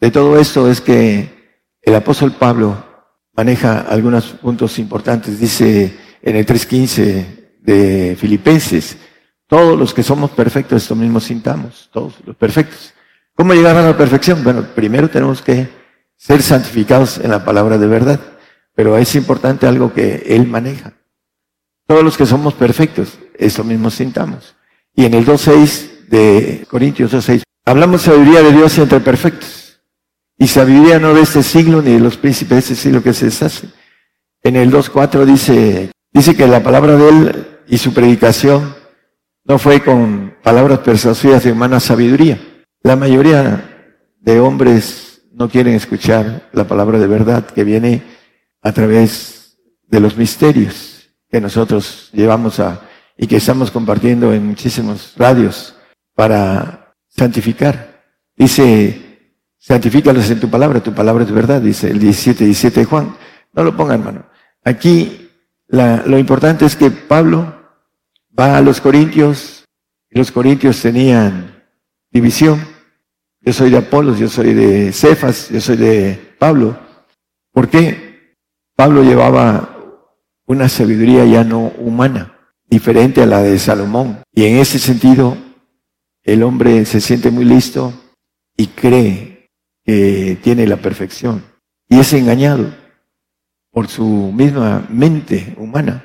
de 0.00 0.10
todo 0.10 0.38
esto 0.38 0.70
es 0.70 0.80
que 0.80 1.56
el 1.82 1.94
apóstol 1.94 2.32
Pablo 2.32 2.84
maneja 3.34 3.80
algunos 3.80 4.26
puntos 4.26 4.78
importantes. 4.78 5.38
Dice 5.38 5.96
en 6.22 6.36
el 6.36 6.46
3.15 6.46 7.58
de 7.60 8.16
Filipenses, 8.18 8.96
todos 9.50 9.76
los 9.76 9.92
que 9.92 10.04
somos 10.04 10.30
perfectos, 10.30 10.80
esto 10.80 10.94
mismo 10.94 11.18
sintamos, 11.18 11.90
todos 11.92 12.14
los 12.24 12.36
perfectos. 12.36 12.94
¿Cómo 13.34 13.52
llegar 13.52 13.76
a 13.76 13.82
la 13.82 13.96
perfección? 13.96 14.44
Bueno, 14.44 14.64
primero 14.76 15.10
tenemos 15.10 15.42
que 15.42 15.68
ser 16.16 16.40
santificados 16.40 17.18
en 17.18 17.32
la 17.32 17.44
palabra 17.44 17.76
de 17.76 17.88
verdad. 17.88 18.20
Pero 18.76 18.96
es 18.96 19.12
importante 19.16 19.66
algo 19.66 19.92
que 19.92 20.22
Él 20.28 20.46
maneja. 20.46 20.92
Todos 21.84 22.04
los 22.04 22.16
que 22.16 22.26
somos 22.26 22.54
perfectos, 22.54 23.18
eso 23.36 23.64
mismo 23.64 23.90
sintamos. 23.90 24.54
Y 24.94 25.04
en 25.04 25.14
el 25.14 25.26
2.6 25.26 26.06
de 26.06 26.64
Corintios 26.70 27.12
2.6, 27.12 27.42
hablamos 27.64 28.02
sabiduría 28.02 28.42
de 28.42 28.52
Dios 28.52 28.78
entre 28.78 29.00
perfectos. 29.00 29.80
Y 30.38 30.46
sabiduría 30.46 31.00
no 31.00 31.12
de 31.12 31.22
este 31.22 31.42
siglo 31.42 31.82
ni 31.82 31.94
de 31.94 32.00
los 32.00 32.16
príncipes 32.16 32.50
de 32.50 32.58
este 32.58 32.74
siglo 32.76 33.02
que 33.02 33.12
se 33.12 33.24
deshace. 33.24 33.68
En 34.44 34.54
el 34.54 34.70
2.4 34.70 35.24
dice, 35.24 35.90
dice 36.12 36.36
que 36.36 36.46
la 36.46 36.62
palabra 36.62 36.96
de 36.96 37.08
Él 37.08 37.46
y 37.66 37.78
su 37.78 37.92
predicación 37.92 38.79
no 39.44 39.58
fue 39.58 39.82
con 39.82 40.34
palabras 40.42 40.80
persuasivas 40.80 41.44
de 41.44 41.52
humana 41.52 41.80
sabiduría. 41.80 42.38
La 42.82 42.96
mayoría 42.96 43.96
de 44.20 44.40
hombres 44.40 45.22
no 45.32 45.48
quieren 45.48 45.74
escuchar 45.74 46.48
la 46.52 46.64
palabra 46.64 46.98
de 46.98 47.06
verdad 47.06 47.46
que 47.46 47.64
viene 47.64 48.02
a 48.62 48.72
través 48.72 49.58
de 49.86 50.00
los 50.00 50.16
misterios 50.16 51.10
que 51.30 51.40
nosotros 51.40 52.10
llevamos 52.12 52.60
a 52.60 52.82
y 53.16 53.26
que 53.26 53.36
estamos 53.36 53.70
compartiendo 53.70 54.32
en 54.32 54.46
muchísimos 54.46 55.14
radios 55.16 55.74
para 56.14 56.94
santificar. 57.08 58.02
Dice, 58.34 59.28
santifícalos 59.58 60.30
en 60.30 60.40
tu 60.40 60.48
palabra, 60.48 60.82
tu 60.82 60.94
palabra 60.94 61.24
es 61.24 61.30
verdad, 61.30 61.60
dice 61.60 61.90
el 61.90 61.98
17, 61.98 62.44
17 62.44 62.80
de 62.80 62.86
Juan. 62.86 63.14
No 63.52 63.62
lo 63.62 63.76
pongan, 63.76 64.00
hermano. 64.00 64.26
Aquí 64.64 65.28
lo 65.68 66.18
importante 66.18 66.64
es 66.64 66.76
que 66.76 66.90
Pablo 66.90 67.59
va 68.40 68.56
a 68.56 68.62
los 68.62 68.80
corintios 68.80 69.64
y 70.10 70.18
los 70.18 70.32
corintios 70.32 70.80
tenían 70.80 71.62
división. 72.10 72.58
Yo 73.42 73.52
soy 73.52 73.70
de 73.70 73.78
Apolos, 73.78 74.18
yo 74.18 74.28
soy 74.28 74.54
de 74.54 74.92
Cefas, 74.92 75.50
yo 75.50 75.60
soy 75.60 75.76
de 75.76 76.34
Pablo. 76.38 76.78
¿Por 77.52 77.68
qué? 77.68 78.36
Pablo 78.74 79.02
llevaba 79.02 79.76
una 80.46 80.68
sabiduría 80.68 81.24
ya 81.26 81.44
no 81.44 81.72
humana, 81.78 82.34
diferente 82.66 83.22
a 83.22 83.26
la 83.26 83.42
de 83.42 83.58
Salomón. 83.58 84.22
Y 84.32 84.46
en 84.46 84.56
ese 84.56 84.78
sentido, 84.78 85.36
el 86.22 86.42
hombre 86.42 86.86
se 86.86 87.00
siente 87.00 87.30
muy 87.30 87.44
listo 87.44 87.92
y 88.56 88.68
cree 88.68 89.50
que 89.84 90.38
tiene 90.42 90.66
la 90.66 90.76
perfección. 90.76 91.44
Y 91.88 91.98
es 91.98 92.12
engañado 92.12 92.74
por 93.70 93.88
su 93.88 94.04
misma 94.04 94.86
mente 94.88 95.54
humana, 95.58 96.04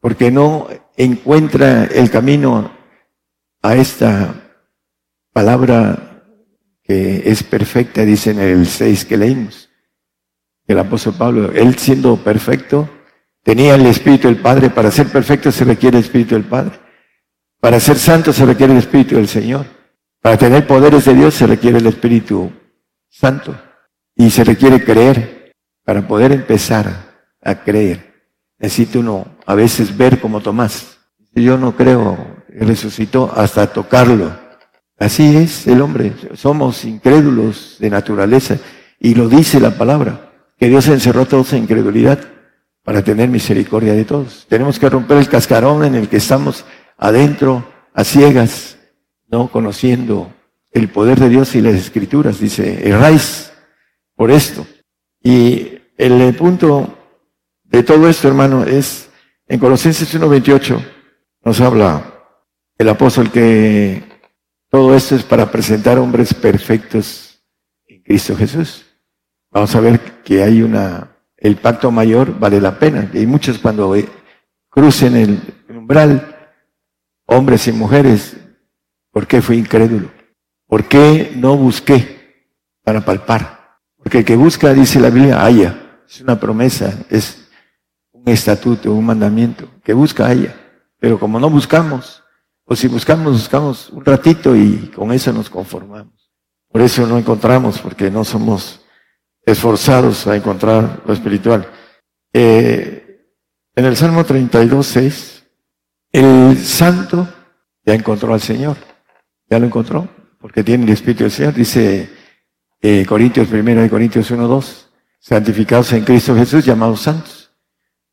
porque 0.00 0.30
no 0.30 0.68
encuentra 0.98 1.84
el 1.84 2.10
camino 2.10 2.72
a 3.62 3.76
esta 3.76 4.34
palabra 5.32 6.24
que 6.82 7.22
es 7.30 7.42
perfecta, 7.44 8.04
dice 8.04 8.32
en 8.32 8.40
el 8.40 8.66
6 8.66 9.04
que 9.04 9.16
leímos. 9.16 9.70
El 10.66 10.78
apóstol 10.78 11.14
Pablo, 11.16 11.52
él 11.52 11.76
siendo 11.76 12.16
perfecto, 12.16 12.90
tenía 13.42 13.76
el 13.76 13.86
Espíritu 13.86 14.28
del 14.28 14.38
Padre. 14.38 14.70
Para 14.70 14.90
ser 14.90 15.08
perfecto 15.08 15.52
se 15.52 15.64
requiere 15.64 15.98
el 15.98 16.04
Espíritu 16.04 16.34
del 16.34 16.44
Padre. 16.44 16.78
Para 17.60 17.78
ser 17.78 17.96
santo 17.96 18.32
se 18.32 18.44
requiere 18.44 18.72
el 18.72 18.80
Espíritu 18.80 19.14
del 19.14 19.28
Señor. 19.28 19.66
Para 20.20 20.36
tener 20.36 20.66
poderes 20.66 21.04
de 21.04 21.14
Dios 21.14 21.34
se 21.34 21.46
requiere 21.46 21.78
el 21.78 21.86
Espíritu 21.86 22.52
Santo. 23.08 23.58
Y 24.16 24.30
se 24.30 24.42
requiere 24.42 24.84
creer. 24.84 25.54
Para 25.84 26.06
poder 26.06 26.32
empezar 26.32 27.08
a 27.40 27.54
creer, 27.64 28.07
necesita 28.58 28.98
uno 28.98 29.26
a 29.46 29.54
veces 29.54 29.96
ver 29.96 30.20
como 30.20 30.40
Tomás. 30.40 30.98
Yo 31.34 31.56
no 31.56 31.76
creo, 31.76 32.16
resucitó 32.48 33.32
hasta 33.34 33.66
tocarlo. 33.72 34.32
Así 34.98 35.36
es 35.36 35.66
el 35.66 35.80
hombre. 35.80 36.12
Somos 36.34 36.84
incrédulos 36.84 37.76
de 37.78 37.90
naturaleza. 37.90 38.58
Y 38.98 39.14
lo 39.14 39.28
dice 39.28 39.60
la 39.60 39.70
palabra, 39.70 40.32
que 40.58 40.68
Dios 40.68 40.88
encerró 40.88 41.22
a 41.22 41.26
todos 41.26 41.52
en 41.52 41.62
incredulidad 41.62 42.18
para 42.82 43.02
tener 43.02 43.28
misericordia 43.28 43.92
de 43.92 44.04
todos. 44.04 44.46
Tenemos 44.48 44.78
que 44.78 44.88
romper 44.88 45.18
el 45.18 45.28
cascarón 45.28 45.84
en 45.84 45.94
el 45.94 46.08
que 46.08 46.16
estamos 46.16 46.64
adentro, 46.96 47.64
a 47.94 48.02
ciegas, 48.02 48.78
no 49.30 49.48
conociendo 49.48 50.32
el 50.72 50.88
poder 50.88 51.20
de 51.20 51.28
Dios 51.28 51.54
y 51.54 51.60
las 51.60 51.74
escrituras. 51.74 52.40
Dice, 52.40 52.88
erráis 52.88 53.52
por 54.16 54.30
esto. 54.32 54.66
Y 55.22 55.78
el 55.96 56.34
punto 56.34 56.97
de 57.78 57.84
todo 57.84 58.08
esto, 58.08 58.26
hermano, 58.26 58.64
es 58.64 59.08
en 59.46 59.60
Colosenses 59.60 60.12
1.28 60.12 60.84
nos 61.44 61.60
habla 61.60 62.12
el 62.76 62.88
apóstol 62.88 63.30
que 63.30 64.02
todo 64.68 64.96
esto 64.96 65.14
es 65.14 65.22
para 65.22 65.48
presentar 65.52 65.96
hombres 65.96 66.34
perfectos 66.34 67.40
en 67.86 68.02
Cristo 68.02 68.36
Jesús. 68.36 68.84
Vamos 69.52 69.76
a 69.76 69.80
ver 69.80 70.00
que 70.24 70.42
hay 70.42 70.60
una, 70.60 71.18
el 71.36 71.54
pacto 71.54 71.92
mayor 71.92 72.36
vale 72.36 72.60
la 72.60 72.80
pena. 72.80 73.12
Y 73.14 73.26
muchos 73.26 73.60
cuando 73.60 73.94
crucen 74.68 75.14
el 75.14 75.40
umbral, 75.68 76.50
hombres 77.26 77.68
y 77.68 77.72
mujeres, 77.72 78.36
¿por 79.12 79.28
qué 79.28 79.40
fui 79.40 79.56
incrédulo? 79.56 80.10
¿Por 80.66 80.88
qué 80.88 81.32
no 81.36 81.56
busqué 81.56 82.58
para 82.82 83.04
palpar? 83.04 83.78
Porque 83.96 84.18
el 84.18 84.24
que 84.24 84.34
busca, 84.34 84.74
dice 84.74 84.98
la 84.98 85.10
Biblia, 85.10 85.44
haya. 85.44 86.00
Es 86.08 86.20
una 86.20 86.40
promesa, 86.40 87.06
es 87.08 87.44
un 88.24 88.32
estatuto, 88.32 88.92
un 88.92 89.06
mandamiento. 89.06 89.68
Que 89.84 89.92
busca, 89.92 90.26
haya. 90.26 90.54
Pero 90.98 91.18
como 91.18 91.38
no 91.38 91.48
buscamos, 91.48 92.22
o 92.64 92.76
si 92.76 92.88
buscamos, 92.88 93.32
buscamos 93.32 93.90
un 93.90 94.04
ratito 94.04 94.54
y 94.54 94.90
con 94.94 95.12
eso 95.12 95.32
nos 95.32 95.48
conformamos. 95.48 96.30
Por 96.70 96.82
eso 96.82 97.06
no 97.06 97.18
encontramos, 97.18 97.78
porque 97.78 98.10
no 98.10 98.24
somos 98.24 98.80
esforzados 99.44 100.26
a 100.26 100.36
encontrar 100.36 101.02
lo 101.06 101.14
espiritual. 101.14 101.66
Eh, 102.32 103.24
en 103.74 103.84
el 103.84 103.96
Salmo 103.96 104.24
32, 104.24 104.86
6, 104.86 105.46
el 106.12 106.58
santo 106.58 107.28
ya 107.86 107.94
encontró 107.94 108.34
al 108.34 108.40
Señor, 108.40 108.76
ya 109.48 109.58
lo 109.58 109.66
encontró, 109.66 110.08
porque 110.38 110.62
tiene 110.62 110.84
el 110.84 110.90
Espíritu 110.90 111.24
del 111.24 111.32
Señor, 111.32 111.54
dice 111.54 112.10
eh, 112.82 113.06
Corintios 113.06 113.50
1 113.50 113.84
y 113.84 113.88
Corintios 113.88 114.30
1, 114.30 114.46
2, 114.46 114.90
santificados 115.20 115.92
en 115.92 116.04
Cristo 116.04 116.34
Jesús, 116.34 116.64
llamados 116.64 117.00
santos. 117.00 117.37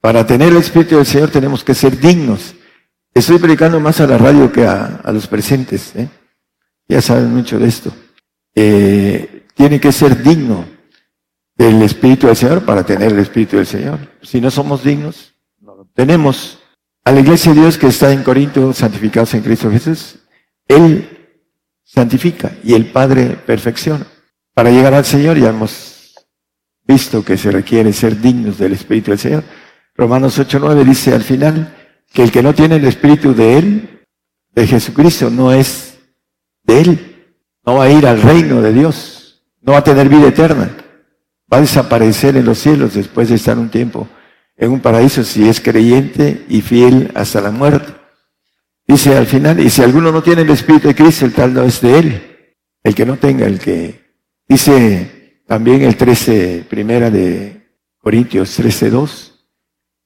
Para 0.05 0.23
tener 0.23 0.49
el 0.49 0.57
Espíritu 0.57 0.97
del 0.97 1.05
Señor 1.07 1.31
tenemos 1.31 1.63
que 1.63 1.73
ser 1.73 1.99
dignos. 1.99 2.53
Estoy 3.11 3.39
predicando 3.39 3.79
más 3.79 3.99
a 3.99 4.05
la 4.05 4.19
radio 4.19 4.51
que 4.51 4.63
a, 4.63 5.01
los 5.11 5.25
presentes, 5.25 5.95
¿eh? 5.95 6.07
ya 6.87 7.01
saben 7.01 7.33
mucho 7.33 7.57
de 7.57 7.67
esto. 7.67 7.91
Eh, 8.53 9.47
tiene 9.55 9.79
que 9.79 9.91
ser 9.91 10.21
digno 10.21 10.63
del 11.55 11.81
Espíritu 11.81 12.27
del 12.27 12.35
Señor 12.35 12.63
para 12.65 12.85
tener 12.85 13.13
el 13.13 13.17
Espíritu 13.17 13.57
del 13.57 13.65
Señor. 13.65 13.97
Si 14.21 14.39
no 14.39 14.51
somos 14.51 14.83
dignos, 14.83 15.33
no 15.59 15.75
lo 15.75 15.85
tenemos. 15.85 16.59
A 17.03 17.11
la 17.11 17.21
iglesia 17.21 17.55
de 17.55 17.61
Dios 17.61 17.79
que 17.79 17.87
está 17.87 18.11
en 18.11 18.21
Corinto, 18.21 18.73
santificados 18.73 19.33
en 19.33 19.41
Cristo 19.41 19.71
Jesús, 19.71 20.19
Él 20.67 21.41
santifica 21.83 22.51
y 22.63 22.75
el 22.75 22.91
Padre 22.91 23.39
perfecciona. 23.43 24.05
Para 24.53 24.69
llegar 24.69 24.93
al 24.93 25.05
Señor 25.05 25.39
ya 25.39 25.49
hemos 25.49 26.13
visto 26.83 27.25
que 27.25 27.37
se 27.37 27.49
requiere 27.49 27.91
ser 27.91 28.21
dignos 28.21 28.59
del 28.59 28.73
Espíritu 28.73 29.09
del 29.09 29.19
Señor. 29.19 29.43
Romanos 29.95 30.39
8.9 30.39 30.83
dice 30.83 31.13
al 31.13 31.23
final 31.23 31.75
que 32.13 32.23
el 32.23 32.31
que 32.31 32.43
no 32.43 32.53
tiene 32.53 32.75
el 32.75 32.85
Espíritu 32.85 33.33
de 33.33 33.57
Él, 33.57 34.05
de 34.53 34.67
Jesucristo, 34.67 35.29
no 35.29 35.51
es 35.51 35.99
de 36.63 36.81
Él. 36.81 37.35
No 37.65 37.75
va 37.75 37.85
a 37.85 37.89
ir 37.89 38.05
al 38.05 38.21
reino 38.21 38.61
de 38.61 38.73
Dios. 38.73 39.43
No 39.61 39.73
va 39.73 39.79
a 39.79 39.83
tener 39.83 40.07
vida 40.09 40.27
eterna 40.27 40.75
va 41.51 41.57
a 41.57 41.61
desaparecer 41.61 42.35
en 42.37 42.45
los 42.45 42.59
cielos 42.59 42.93
después 42.93 43.29
de 43.29 43.35
estar 43.35 43.57
un 43.57 43.69
tiempo 43.69 44.07
en 44.57 44.71
un 44.71 44.79
paraíso 44.79 45.23
si 45.23 45.47
es 45.47 45.59
creyente 45.59 46.45
y 46.47 46.61
fiel 46.61 47.11
hasta 47.13 47.41
la 47.41 47.51
muerte. 47.51 47.93
Dice 48.87 49.15
al 49.15 49.25
final, 49.25 49.59
y 49.59 49.69
si 49.69 49.81
alguno 49.81 50.11
no 50.11 50.23
tiene 50.23 50.43
el 50.43 50.49
Espíritu 50.49 50.87
de 50.87 50.95
Cristo, 50.95 51.25
el 51.25 51.33
tal 51.33 51.53
no 51.53 51.63
es 51.63 51.81
de 51.81 51.99
él. 51.99 52.21
El 52.83 52.93
que 52.93 53.05
no 53.05 53.17
tenga, 53.17 53.47
el 53.47 53.59
que... 53.59 54.05
Dice 54.47 55.41
también 55.47 55.81
el 55.81 55.97
13, 55.97 56.65
primera 56.69 57.09
de 57.09 57.67
Corintios 57.97 58.55
13, 58.55 58.91
2, 58.91 59.34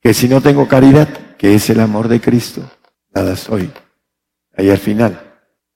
que 0.01 0.13
si 0.13 0.27
no 0.27 0.41
tengo 0.41 0.67
caridad, 0.67 1.07
que 1.37 1.55
es 1.55 1.69
el 1.69 1.79
amor 1.79 2.07
de 2.07 2.21
Cristo, 2.21 2.69
nada 3.13 3.35
soy. 3.35 3.71
Ahí 4.55 4.69
al 4.69 4.77
final. 4.77 5.19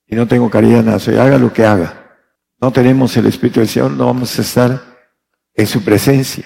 Si 0.07 0.15
no 0.15 0.27
tengo 0.27 0.49
caridad, 0.49 0.83
nada 0.83 0.99
soy. 0.99 1.17
Haga 1.17 1.37
lo 1.37 1.51
que 1.51 1.65
haga. 1.65 2.17
No 2.59 2.71
tenemos 2.71 3.15
el 3.17 3.25
Espíritu 3.25 3.59
del 3.59 3.69
Señor, 3.69 3.91
no 3.91 4.05
vamos 4.05 4.37
a 4.37 4.41
estar 4.41 4.81
en 5.53 5.67
su 5.67 5.83
presencia, 5.83 6.45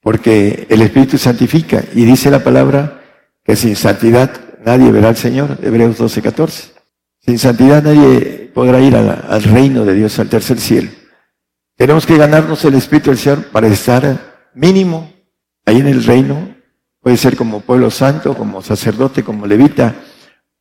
porque 0.00 0.66
el 0.70 0.80
Espíritu 0.82 1.18
santifica 1.18 1.82
y 1.92 2.04
dice 2.04 2.30
la 2.30 2.44
palabra 2.44 3.02
que 3.44 3.56
sin 3.56 3.74
santidad 3.74 4.30
nadie 4.64 4.92
verá 4.92 5.08
al 5.08 5.16
Señor, 5.16 5.58
Hebreos 5.62 5.98
12, 5.98 6.22
14. 6.22 6.72
Sin 7.18 7.38
santidad 7.38 7.82
nadie 7.82 8.50
podrá 8.54 8.80
ir 8.80 8.94
al 8.94 9.42
reino 9.42 9.84
de 9.84 9.94
Dios, 9.94 10.18
al 10.18 10.28
tercer 10.28 10.60
cielo. 10.60 10.90
Tenemos 11.76 12.06
que 12.06 12.16
ganarnos 12.16 12.64
el 12.64 12.74
Espíritu 12.74 13.10
del 13.10 13.18
Señor 13.18 13.44
para 13.46 13.66
estar 13.66 14.50
mínimo 14.54 15.12
ahí 15.66 15.78
en 15.78 15.88
el 15.88 16.04
reino. 16.04 16.54
Puede 17.00 17.16
ser 17.16 17.36
como 17.36 17.60
pueblo 17.60 17.90
santo, 17.90 18.36
como 18.36 18.62
sacerdote, 18.62 19.22
como 19.22 19.46
levita, 19.46 19.94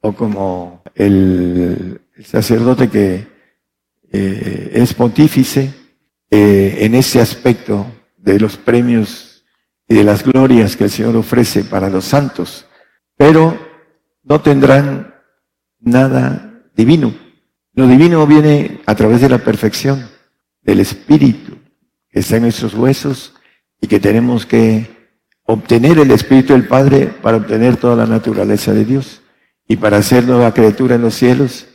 o 0.01 0.13
como 0.13 0.83
el, 0.95 2.01
sacerdote 2.23 2.89
que 2.89 3.27
eh, 4.11 4.71
es 4.73 4.93
pontífice, 4.93 5.73
eh, 6.31 6.77
en 6.81 6.95
ese 6.95 7.19
aspecto 7.19 7.87
de 8.17 8.39
los 8.39 8.55
premios 8.55 9.43
y 9.87 9.95
de 9.95 10.03
las 10.03 10.23
glorias 10.23 10.75
que 10.75 10.85
el 10.85 10.89
Señor 10.91 11.15
ofrece 11.15 11.63
para 11.63 11.89
los 11.89 12.05
santos, 12.05 12.67
pero 13.17 13.57
no 14.23 14.39
tendrán 14.41 15.15
nada 15.79 16.63
divino. 16.75 17.13
Lo 17.73 17.87
divino 17.87 18.25
viene 18.27 18.81
a 18.85 18.95
través 18.95 19.21
de 19.21 19.29
la 19.29 19.39
perfección 19.39 20.07
del 20.61 20.79
Espíritu 20.79 21.57
que 22.09 22.19
está 22.19 22.37
en 22.37 22.43
nuestros 22.43 22.73
huesos 22.73 23.33
y 23.81 23.87
que 23.87 23.99
tenemos 23.99 24.45
que 24.45 24.98
obtener 25.51 25.97
el 25.97 26.11
Espíritu 26.11 26.53
del 26.53 26.67
Padre 26.67 27.07
para 27.07 27.37
obtener 27.37 27.77
toda 27.77 27.95
la 27.95 28.05
naturaleza 28.05 28.71
de 28.71 28.85
Dios 28.85 29.23
y 29.67 29.77
para 29.77 30.03
ser 30.03 30.25
nueva 30.25 30.53
criatura 30.53 30.93
en 30.93 31.01
los 31.01 31.15
cielos, 31.15 31.65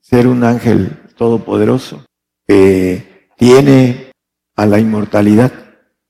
ser 0.00 0.26
un 0.26 0.42
ángel 0.42 0.96
todopoderoso 1.14 2.06
tiene 2.46 4.12
a 4.54 4.64
la 4.64 4.78
inmortalidad. 4.78 5.52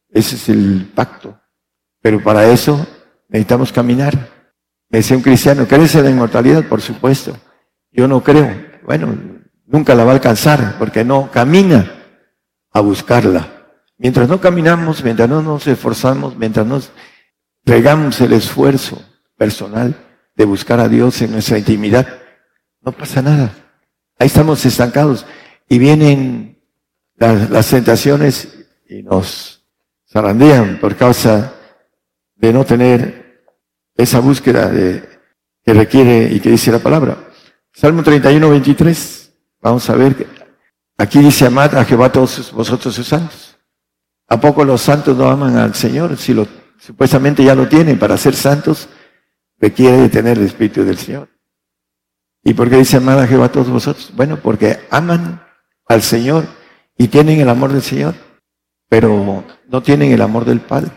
Ese 0.09 0.37
es 0.37 0.49
el 0.49 0.89
pacto. 0.95 1.41
Pero 2.01 2.23
para 2.23 2.47
eso 2.47 2.87
necesitamos 3.29 3.73
caminar. 3.73 4.15
Me 4.89 4.99
decía 4.99 5.17
un 5.17 5.25
cristiano, 5.25 5.67
¿crees 5.67 5.97
en 5.97 6.05
la 6.05 6.11
inmortalidad? 6.11 6.69
Por 6.69 6.81
supuesto. 6.81 7.37
Yo 7.91 8.07
no 8.07 8.23
creo. 8.23 8.49
Bueno, 8.85 9.13
nunca 9.67 9.93
la 9.97 10.05
va 10.05 10.13
a 10.13 10.15
alcanzar 10.15 10.77
porque 10.79 11.05
no 11.05 11.33
camina 11.33 11.91
a 12.71 12.81
buscarla. 12.81 13.56
Mientras 13.99 14.29
no 14.29 14.41
caminamos, 14.41 15.03
mientras 15.03 15.29
no 15.29 15.43
nos 15.43 15.67
esforzamos, 15.67 16.37
mientras 16.37 16.67
nos 16.67 16.91
regamos 17.65 18.21
el 18.21 18.33
esfuerzo 18.35 19.03
personal 19.37 19.95
de 20.35 20.45
buscar 20.45 20.81
a 20.81 20.89
Dios 20.89 21.21
en 21.23 21.33
nuestra 21.33 21.59
intimidad, 21.59 22.07
no 22.83 22.93
pasa 22.93 23.23
nada. 23.23 23.53
Ahí 24.19 24.27
estamos 24.27 24.65
estancados 24.65 25.27
y 25.69 25.79
vienen 25.79 26.63
las, 27.17 27.69
tentaciones 27.71 28.67
y 28.89 29.03
nos 29.03 29.65
zarandean 30.11 30.79
por 30.79 30.97
causa 30.97 31.55
de 32.37 32.53
no 32.53 32.65
tener 32.65 33.43
esa 33.97 34.21
búsqueda 34.21 34.71
que 34.71 35.75
requiere 35.75 36.31
y 36.33 36.41
que 36.41 36.51
dice 36.51 36.71
la 36.71 36.79
palabra. 36.79 37.19
Salmo 37.73 38.03
31, 38.03 38.49
23. 38.49 39.33
Vamos 39.61 39.91
a 39.91 39.97
ver. 39.97 40.27
Aquí 40.97 41.19
dice, 41.19 41.47
amad 41.47 41.75
a 41.77 41.85
Jehová 41.85 42.11
todos 42.11 42.53
vosotros 42.53 42.95
sus 42.95 43.07
santos. 43.07 43.46
¿A 44.29 44.41
poco 44.41 44.65
los 44.65 44.83
santos 44.83 45.17
no 45.17 45.29
aman 45.29 45.57
al 45.57 45.75
Señor? 45.75 46.17
Si 46.17 46.35
lo, 46.35 46.47
supuestamente 46.79 47.45
ya 47.45 47.55
lo 47.55 47.69
tienen 47.69 47.99
para 47.99 48.17
ser 48.17 48.35
santos, 48.35 48.89
requiere 49.59 49.99
de 49.99 50.09
tener 50.09 50.39
el 50.39 50.47
Espíritu 50.47 50.85
del 50.85 50.99
Señor. 50.99 51.29
¿Y 52.43 52.55
por 52.55 52.71
qué 52.71 52.77
dice 52.77 52.97
amad 52.97 53.21
a 53.21 53.27
Jehová 53.27 53.51
todos 53.51 53.71
vosotros? 53.71 54.13
Bueno, 54.15 54.39
porque 54.43 54.81
aman 54.91 55.43
al 55.89 56.03
Señor 56.03 56.45
y 56.97 57.09
tienen 57.09 57.41
el 57.41 57.49
amor 57.49 57.73
del 57.73 57.83
Señor, 57.83 58.15
pero 58.89 59.45
no 59.69 59.83
tienen 59.83 60.13
el 60.13 60.23
amor 60.23 60.45
del 60.45 60.61
Padre. 60.61 60.93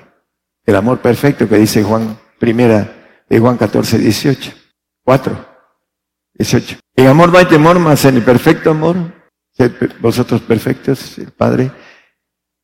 El 0.65 0.75
amor 0.75 0.99
perfecto 0.99 1.47
que 1.49 1.57
dice 1.57 1.83
Juan 1.83 2.19
primera 2.39 3.23
de 3.27 3.39
Juan 3.39 3.57
14, 3.57 3.97
18. 3.97 4.53
4, 5.03 5.45
18. 6.35 6.77
En 6.95 7.07
amor 7.07 7.31
no 7.31 7.37
hay 7.37 7.45
temor, 7.45 7.79
más 7.79 8.05
en 8.05 8.17
el 8.17 8.23
perfecto 8.23 8.71
amor, 8.71 8.97
vosotros 9.99 10.41
perfectos, 10.41 11.17
el 11.17 11.31
Padre, 11.31 11.71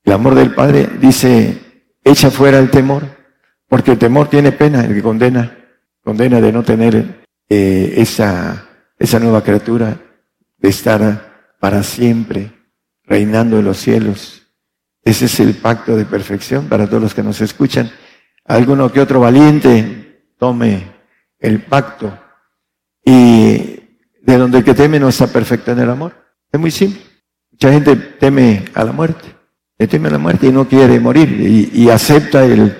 el 0.06 0.13
amor 0.13 0.36
del 0.36 0.54
Padre 0.54 0.88
dice, 1.00 1.84
echa 2.04 2.30
fuera 2.30 2.60
el 2.60 2.70
temor, 2.70 3.04
porque 3.68 3.91
el 3.91 3.98
temor 3.98 4.30
tiene 4.30 4.52
pena, 4.52 4.86
el 4.86 4.94
que 4.94 5.02
condena, 5.02 5.58
condena 6.04 6.39
de 6.39 6.52
no 6.52 6.63
tener 6.63 7.26
eh, 7.50 7.94
esa, 7.98 8.68
esa 9.00 9.20
nueva 9.20 9.44
criatura, 9.44 9.98
de 10.58 10.70
estar 10.70 11.56
para 11.60 11.82
siempre 11.82 12.52
reinando 13.04 13.58
en 13.58 13.65
los 13.65 13.78
cielos. 13.78 14.44
Ese 15.04 15.26
es 15.26 15.39
el 15.39 15.56
pacto 15.56 15.96
de 15.96 16.06
perfección 16.06 16.68
para 16.68 16.88
todos 16.88 17.02
los 17.02 17.13
que 17.13 17.24
nos 17.24 17.41
escuchan. 17.41 17.91
Alguno 18.46 18.91
que 18.91 19.02
otro 19.02 19.20
valiente 19.20 20.34
tome 20.38 20.91
el 21.39 21.63
pacto 21.63 22.18
y 23.04 23.80
de 24.22 24.38
donde 24.38 24.60
el 24.60 24.63
que 24.63 24.74
teme 24.74 25.00
no 25.00 25.10
está 25.10 25.28
perfecto 25.28 25.72
en 25.72 25.80
el 25.80 25.89
amor. 25.89 26.13
Es 26.52 26.60
muy 26.60 26.72
simple. 26.72 27.02
Mucha 27.52 27.72
gente 27.72 27.96
teme 27.96 28.65
a 28.74 28.84
la 28.84 28.91
muerte. 28.91 29.35
Le 29.78 29.88
teme 29.88 30.08
a 30.08 30.12
la 30.12 30.18
muerte 30.18 30.48
y 30.48 30.52
no 30.52 30.68
quiere 30.68 31.00
morir 31.00 31.30
y, 31.74 31.90
acepta 31.90 32.46
el, 32.46 32.78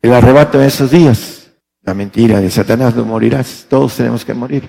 el 0.00 0.12
arrebato 0.12 0.60
en 0.60 0.66
esos 0.66 0.90
días. 0.90 1.50
La 1.82 1.94
mentira 1.94 2.40
de 2.40 2.50
Satanás 2.50 2.94
no 2.94 3.04
morirás. 3.04 3.66
Todos 3.68 3.96
tenemos 3.96 4.24
que 4.24 4.34
morir. 4.34 4.68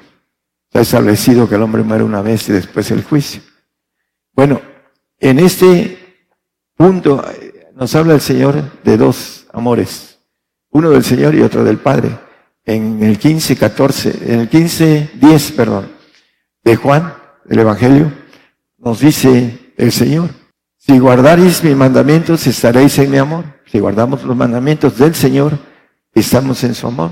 Está 0.67 0.81
establecido 0.81 1.47
que 1.47 1.55
el 1.55 1.61
hombre 1.61 1.83
muere 1.83 2.03
una 2.03 2.21
vez 2.21 2.47
y 2.49 2.53
después 2.53 2.91
el 2.91 3.03
juicio. 3.03 3.41
Bueno, 4.33 4.61
en 5.19 5.39
este 5.39 5.97
punto 6.75 7.23
eh, 7.29 7.71
nos 7.75 7.93
habla 7.95 8.13
el 8.13 8.21
Señor 8.21 8.81
de 8.83 8.97
dos 8.97 9.45
amores. 9.53 10.19
Uno 10.71 10.89
del 10.89 11.03
Señor 11.03 11.35
y 11.35 11.41
otro 11.41 11.63
del 11.63 11.77
Padre 11.77 12.09
en 12.65 13.03
el 13.03 13.17
15, 13.17 13.55
14, 13.55 14.33
en 14.33 14.39
el 14.41 14.49
15, 14.49 15.11
10, 15.15 15.51
perdón, 15.53 15.91
de 16.63 16.75
Juan, 16.75 17.13
el 17.49 17.59
Evangelio, 17.59 18.11
nos 18.77 18.99
dice 18.99 19.73
el 19.77 19.91
Señor, 19.91 20.29
si 20.83 20.97
guardaréis 20.97 21.63
mis 21.63 21.75
mandamientos, 21.75 22.47
estaréis 22.47 22.97
en 22.97 23.11
mi 23.11 23.17
amor. 23.17 23.45
Si 23.67 23.77
guardamos 23.77 24.23
los 24.23 24.35
mandamientos 24.35 24.97
del 24.97 25.13
Señor, 25.13 25.59
estamos 26.11 26.63
en 26.63 26.73
su 26.73 26.87
amor. 26.87 27.11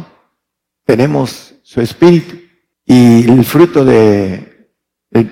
Tenemos 0.86 1.54
su 1.62 1.80
espíritu. 1.80 2.36
Y 2.84 3.30
el 3.30 3.46
fruto 3.46 3.86
de, 3.86 4.74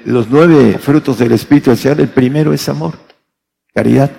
los 0.05 0.29
nueve 0.29 0.77
frutos 0.77 1.17
del 1.17 1.31
espíritu 1.31 1.71
del 1.71 1.79
Señor, 1.79 1.99
el 1.99 2.09
primero 2.09 2.53
es 2.53 2.69
amor, 2.69 2.93
caridad. 3.73 4.11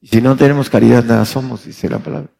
Si 0.00 0.22
no 0.22 0.36
tenemos 0.36 0.70
caridad, 0.70 1.02
nada 1.02 1.24
somos, 1.24 1.64
dice 1.64 1.88
la 1.88 1.98
palabra. 1.98 2.30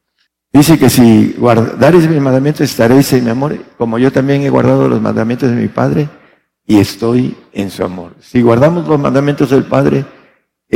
Dice 0.53 0.79
que 0.79 0.89
si 0.89 1.35
guardaréis 1.37 2.09
mis 2.09 2.21
mandamientos 2.21 2.61
estaréis 2.61 3.13
en 3.13 3.25
mi 3.25 3.31
amor, 3.31 3.59
como 3.77 3.99
yo 3.99 4.13
también 4.13 4.43
he 4.43 4.51
guardado 4.51 4.89
los 4.89 5.03
mandamientos 5.03 5.51
de 5.51 5.57
mi 5.57 5.67
Padre 5.67 6.09
y 6.65 6.79
estoy 6.79 7.37
en 7.53 7.71
su 7.71 7.83
amor. 7.83 8.15
Si 8.21 8.41
guardamos 8.41 8.87
los 8.87 9.01
mandamientos 9.01 9.51
del 9.51 9.65
Padre, 9.65 10.05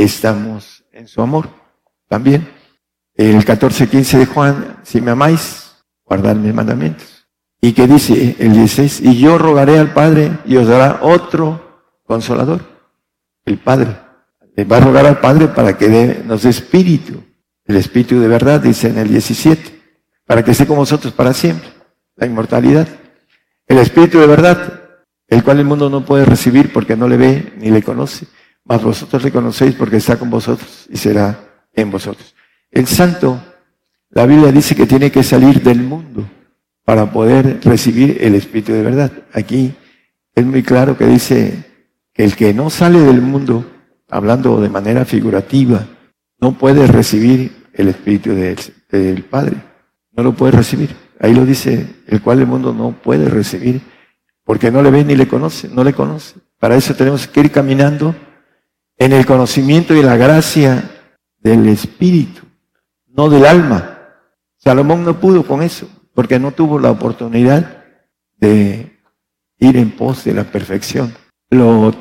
estamos 0.03 0.85
en 0.91 1.07
su 1.07 1.21
amor 1.21 1.49
también. 2.07 2.47
El 3.15 3.43
14-15 3.43 4.19
de 4.19 4.25
Juan, 4.25 4.77
si 4.83 5.01
me 5.01 5.11
amáis, 5.11 5.75
guardad 6.05 6.35
mis 6.35 6.53
mandamientos. 6.53 7.27
Y 7.59 7.73
que 7.73 7.87
dice 7.87 8.35
el 8.39 8.53
16, 8.53 9.01
y 9.01 9.19
yo 9.19 9.37
rogaré 9.37 9.79
al 9.79 9.93
Padre 9.93 10.31
y 10.45 10.57
os 10.57 10.67
dará 10.67 10.99
otro 11.01 11.83
consolador, 12.03 12.61
el 13.45 13.57
Padre. 13.57 13.97
Le 14.55 14.63
va 14.63 14.77
a 14.77 14.81
rogar 14.81 15.05
al 15.05 15.19
Padre 15.19 15.47
para 15.47 15.77
que 15.77 16.23
nos 16.25 16.43
dé 16.43 16.49
espíritu 16.49 17.23
el 17.67 17.75
Espíritu 17.75 18.19
de 18.19 18.29
verdad, 18.29 18.61
dice 18.61 18.87
en 18.87 18.97
el 18.97 19.09
17, 19.09 19.61
para 20.25 20.43
que 20.43 20.51
esté 20.51 20.65
con 20.65 20.77
vosotros 20.77 21.13
para 21.13 21.33
siempre, 21.33 21.69
la 22.15 22.25
inmortalidad. 22.25 22.87
El 23.67 23.77
Espíritu 23.79 24.19
de 24.19 24.27
verdad, 24.27 24.83
el 25.27 25.43
cual 25.43 25.59
el 25.59 25.65
mundo 25.65 25.89
no 25.89 26.05
puede 26.05 26.23
recibir 26.23 26.71
porque 26.71 26.95
no 26.95 27.09
le 27.09 27.17
ve 27.17 27.53
ni 27.57 27.69
le 27.69 27.83
conoce, 27.83 28.25
mas 28.67 28.83
vosotros 28.83 29.23
le 29.23 29.31
conocéis 29.31 29.75
porque 29.75 29.97
está 29.97 30.17
con 30.17 30.29
vosotros 30.29 30.87
y 30.89 30.97
será 30.97 31.39
en 31.73 31.89
vosotros. 31.89 32.35
El 32.69 32.85
santo, 32.85 33.41
la 34.09 34.25
Biblia 34.25 34.51
dice 34.51 34.75
que 34.75 34.85
tiene 34.85 35.09
que 35.09 35.23
salir 35.23 35.61
del 35.61 35.81
mundo 35.81 36.27
para 36.83 37.11
poder 37.11 37.59
recibir 37.63 38.17
el 38.21 38.35
Espíritu 38.35 38.73
de 38.73 38.83
verdad. 38.83 39.11
Aquí 39.33 39.73
es 40.35 40.45
muy 40.45 40.63
claro 40.63 40.97
que 40.97 41.05
dice 41.05 41.65
que 42.13 42.23
el 42.23 42.35
que 42.35 42.53
no 42.53 42.69
sale 42.69 42.99
del 42.99 43.21
mundo, 43.21 43.65
hablando 44.09 44.59
de 44.59 44.69
manera 44.69 45.05
figurativa, 45.05 45.87
no 46.39 46.57
puede 46.57 46.87
recibir 46.87 47.67
el 47.73 47.89
Espíritu 47.89 48.33
del, 48.33 49.23
Padre. 49.23 49.57
No 50.11 50.23
lo 50.23 50.33
puede 50.33 50.51
recibir. 50.53 50.95
Ahí 51.19 51.33
lo 51.33 51.45
dice, 51.45 51.87
el 52.07 52.21
cual 52.21 52.39
el 52.39 52.47
mundo 52.47 52.73
no 52.73 52.91
puede 52.91 53.29
recibir, 53.29 53.81
porque 54.43 54.71
no 54.71 54.81
le 54.81 54.91
ve 54.91 55.03
ni 55.03 55.15
le 55.15 55.27
conoce, 55.27 55.69
no 55.69 55.83
le 55.83 55.93
conoce. 55.93 56.35
Para 56.59 56.75
eso 56.75 56.95
tenemos 56.95 57.27
que 57.27 57.39
ir 57.39 57.51
caminando 57.51 58.15
en 58.97 59.13
el 59.13 59.25
conocimiento 59.25 59.95
y 59.95 60.01
la 60.01 60.17
gracia 60.17 60.89
del 61.39 61.67
Espíritu, 61.67 62.41
no 63.07 63.29
del 63.29 63.45
alma. 63.45 63.99
Salomón 64.57 65.05
no 65.05 65.19
pudo 65.19 65.45
con 65.45 65.61
eso, 65.61 65.87
porque 66.13 66.39
no 66.39 66.51
tuvo 66.51 66.79
la 66.79 66.91
oportunidad 66.91 67.85
de 68.37 68.99
ir 69.59 69.77
en 69.77 69.95
pos 69.95 70.23
de 70.23 70.33
la 70.33 70.43
perfección. 70.43 71.13
Lo 71.49 71.93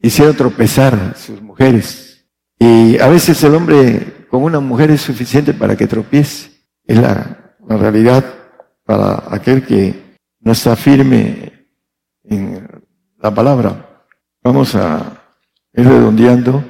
hicieron 0.00 0.36
tropezar 0.36 1.14
sus 1.16 1.40
mujeres, 1.40 2.26
y 2.58 2.98
a 2.98 3.08
veces 3.08 3.42
el 3.44 3.54
hombre 3.54 4.26
con 4.30 4.42
una 4.42 4.60
mujer 4.60 4.90
es 4.90 5.02
suficiente 5.02 5.52
para 5.54 5.76
que 5.76 5.86
tropiece. 5.86 6.50
Es 6.84 6.98
la, 6.98 7.56
realidad 7.66 8.24
para 8.84 9.24
aquel 9.30 9.64
que 9.64 10.18
no 10.40 10.52
está 10.52 10.76
firme 10.76 11.68
en 12.24 12.68
la 13.18 13.34
palabra. 13.34 14.06
Vamos 14.42 14.74
a 14.74 15.23
ir 15.74 15.86
redondeando 15.86 16.64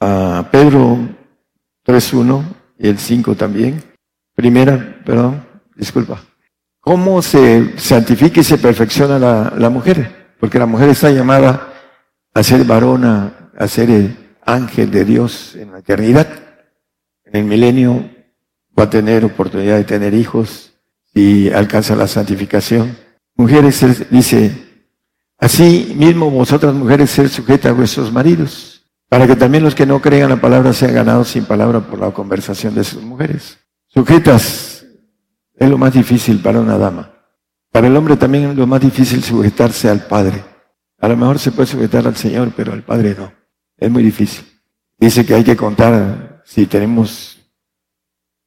a 0.00 0.48
Pedro 0.50 0.98
3.1 1.84 2.42
y 2.78 2.88
el 2.88 2.98
5 2.98 3.34
también. 3.34 3.82
Primera, 4.34 5.02
perdón, 5.04 5.44
disculpa. 5.74 6.22
¿Cómo 6.80 7.20
se 7.22 7.78
santifica 7.78 8.40
y 8.40 8.44
se 8.44 8.58
perfecciona 8.58 9.18
la, 9.18 9.52
la 9.56 9.70
mujer? 9.70 10.34
Porque 10.38 10.58
la 10.58 10.66
mujer 10.66 10.90
está 10.90 11.10
llamada 11.10 11.72
a 12.32 12.42
ser 12.42 12.64
varona, 12.64 13.50
a 13.58 13.66
ser 13.66 14.16
ángel 14.44 14.90
de 14.90 15.04
Dios 15.04 15.56
en 15.56 15.72
la 15.72 15.78
eternidad. 15.78 16.28
En 17.24 17.36
el 17.36 17.44
milenio 17.44 18.08
va 18.78 18.84
a 18.84 18.90
tener 18.90 19.24
oportunidad 19.24 19.76
de 19.76 19.84
tener 19.84 20.14
hijos 20.14 20.74
y 21.14 21.50
alcanza 21.50 21.96
la 21.96 22.06
santificación. 22.06 22.96
Mujeres, 23.34 24.08
dice, 24.10 24.65
así 25.38 25.94
mismo 25.96 26.30
vosotras 26.30 26.74
mujeres 26.74 27.10
ser 27.10 27.28
sujetas 27.28 27.70
a 27.70 27.74
vuestros 27.74 28.12
maridos, 28.12 28.84
para 29.08 29.26
que 29.26 29.36
también 29.36 29.64
los 29.64 29.74
que 29.74 29.86
no 29.86 30.00
crean 30.00 30.30
la 30.30 30.40
palabra 30.40 30.72
sean 30.72 30.94
ganados 30.94 31.28
sin 31.28 31.44
palabra 31.44 31.80
por 31.80 31.98
la 31.98 32.10
conversación 32.10 32.74
de 32.74 32.84
sus 32.84 33.02
mujeres. 33.02 33.58
Sujetas 33.86 34.84
es 35.54 35.70
lo 35.70 35.78
más 35.78 35.92
difícil 35.92 36.40
para 36.40 36.60
una 36.60 36.76
dama. 36.76 37.12
Para 37.70 37.86
el 37.86 37.96
hombre 37.96 38.16
también 38.16 38.50
es 38.50 38.56
lo 38.56 38.66
más 38.66 38.80
difícil 38.80 39.22
sujetarse 39.22 39.88
al 39.88 40.06
Padre. 40.06 40.44
A 40.98 41.08
lo 41.08 41.16
mejor 41.16 41.38
se 41.38 41.52
puede 41.52 41.66
sujetar 41.66 42.06
al 42.06 42.16
Señor, 42.16 42.52
pero 42.56 42.72
al 42.72 42.82
Padre 42.82 43.14
no. 43.16 43.32
Es 43.76 43.90
muy 43.90 44.02
difícil. 44.02 44.44
Dice 44.98 45.26
que 45.26 45.34
hay 45.34 45.44
que 45.44 45.56
contar 45.56 46.42
si 46.44 46.66
tenemos 46.66 47.38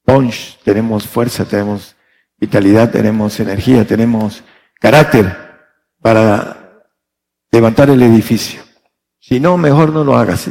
punch, 0.03 0.57
tenemos 0.63 1.07
fuerza, 1.07 1.45
tenemos 1.45 1.95
vitalidad, 2.39 2.89
tenemos 2.89 3.39
energía, 3.39 3.85
tenemos 3.85 4.43
carácter 4.79 5.35
para 6.01 6.58
levantar 7.51 7.89
el 7.89 8.01
edificio. 8.01 8.61
Si 9.19 9.39
no, 9.39 9.57
mejor 9.57 9.91
no 9.91 10.03
lo 10.03 10.17
hagas. 10.17 10.49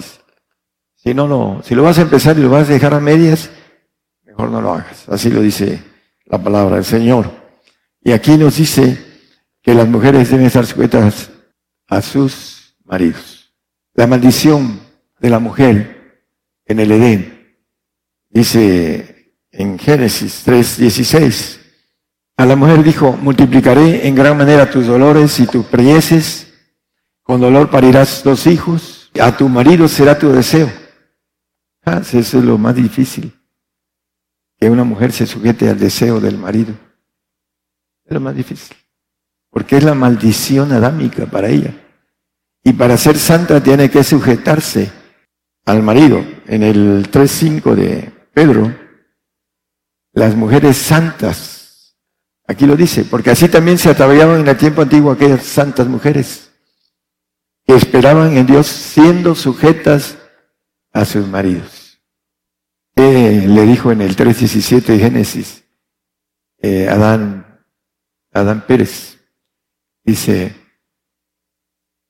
Si 0.95 1.15
no, 1.15 1.27
no, 1.27 1.63
si 1.65 1.75
lo 1.75 1.83
vas 1.83 1.99
a 1.99 2.03
empezar 2.03 2.39
y 2.39 2.43
lo 2.43 2.51
vas 2.51 2.69
a 2.69 2.73
dejar 2.73 2.95
a 2.95 3.01
medias, 3.01 3.51
mejor 4.25 4.51
no 4.51 4.61
lo 4.61 4.75
hagas. 4.75 5.09
Así 5.09 5.31
lo 5.31 5.41
dice 5.41 5.83
la 6.27 6.43
palabra 6.43 6.77
del 6.77 6.85
Señor. 6.85 7.31
Y 8.03 8.13
aquí 8.13 8.37
nos 8.37 8.57
dice 8.57 8.99
que 9.63 9.75
las 9.75 9.89
mujeres 9.89 10.31
deben 10.31 10.47
estar 10.47 10.67
sujetas 10.67 11.31
a 11.87 12.03
sus 12.03 12.75
maridos 12.85 13.39
la 13.99 14.07
maldición 14.07 14.79
de 15.19 15.29
la 15.29 15.41
mujer 15.41 16.23
en 16.67 16.79
el 16.79 16.93
Edén. 16.93 17.57
Dice 18.31 19.35
en 19.51 19.77
Génesis 19.77 20.45
3:16, 20.47 21.59
A 22.37 22.47
la 22.47 22.55
mujer 22.55 22.85
dijo, 22.85 23.17
multiplicaré 23.21 24.07
en 24.07 24.15
gran 24.15 24.39
manera 24.39 24.71
tus 24.71 24.87
dolores 24.87 25.41
y 25.41 25.47
tus 25.49 25.67
preyeces, 25.67 26.47
con 27.29 27.43
dolor 27.43 27.69
parirás 27.69 28.23
dos 28.25 28.47
hijos, 28.47 29.11
a 29.21 29.37
tu 29.37 29.51
marido 29.51 29.87
será 29.87 30.19
tu 30.19 30.33
deseo. 30.33 30.73
Ah, 31.85 32.01
eso 32.01 32.19
es 32.19 32.33
lo 32.43 32.57
más 32.57 32.75
difícil, 32.75 33.39
que 34.59 34.71
una 34.71 34.83
mujer 34.83 35.13
se 35.13 35.27
sujete 35.27 35.69
al 35.69 35.79
deseo 35.79 36.21
del 36.21 36.39
marido. 36.39 36.73
Es 38.07 38.13
lo 38.15 38.21
más 38.21 38.35
difícil, 38.35 38.75
porque 39.51 39.77
es 39.77 39.85
la 39.85 39.93
maldición 39.93 40.73
adámica 40.73 41.27
para 41.27 41.51
ella. 41.51 41.75
Y 42.65 42.73
para 42.73 42.97
ser 42.97 43.19
santa 43.19 43.63
tiene 43.63 43.91
que 43.91 44.03
sujetarse 44.05 44.91
al 45.67 45.83
marido. 45.83 46.25
En 46.47 46.63
el 46.63 47.11
3.5 47.11 47.75
de 47.75 48.11
Pedro, 48.33 48.75
las 50.15 50.35
mujeres 50.35 50.79
santas, 50.79 51.95
aquí 52.47 52.65
lo 52.65 52.75
dice, 52.75 53.05
porque 53.05 53.33
así 53.33 53.51
también 53.51 53.77
se 53.77 53.91
ataviaban 53.91 54.41
en 54.41 54.49
el 54.49 54.57
tiempo 54.57 54.81
antiguo 54.81 55.13
aquellas 55.13 55.45
santas 55.45 55.87
mujeres 55.89 56.48
que 57.69 57.75
esperaban 57.75 58.35
en 58.39 58.47
Dios 58.47 58.67
siendo 58.67 59.35
sujetas 59.35 60.17
a 60.91 61.05
sus 61.05 61.29
maridos. 61.29 62.01
¿Qué 62.97 63.45
le 63.47 63.63
dijo 63.67 63.93
en 63.93 64.01
el 64.01 64.17
3.17 64.17 64.87
de 64.87 64.99
Génesis 64.99 65.65
eh, 66.63 66.89
Adán, 66.89 67.61
Adán 68.33 68.65
Pérez? 68.67 69.19
Dice, 70.03 70.57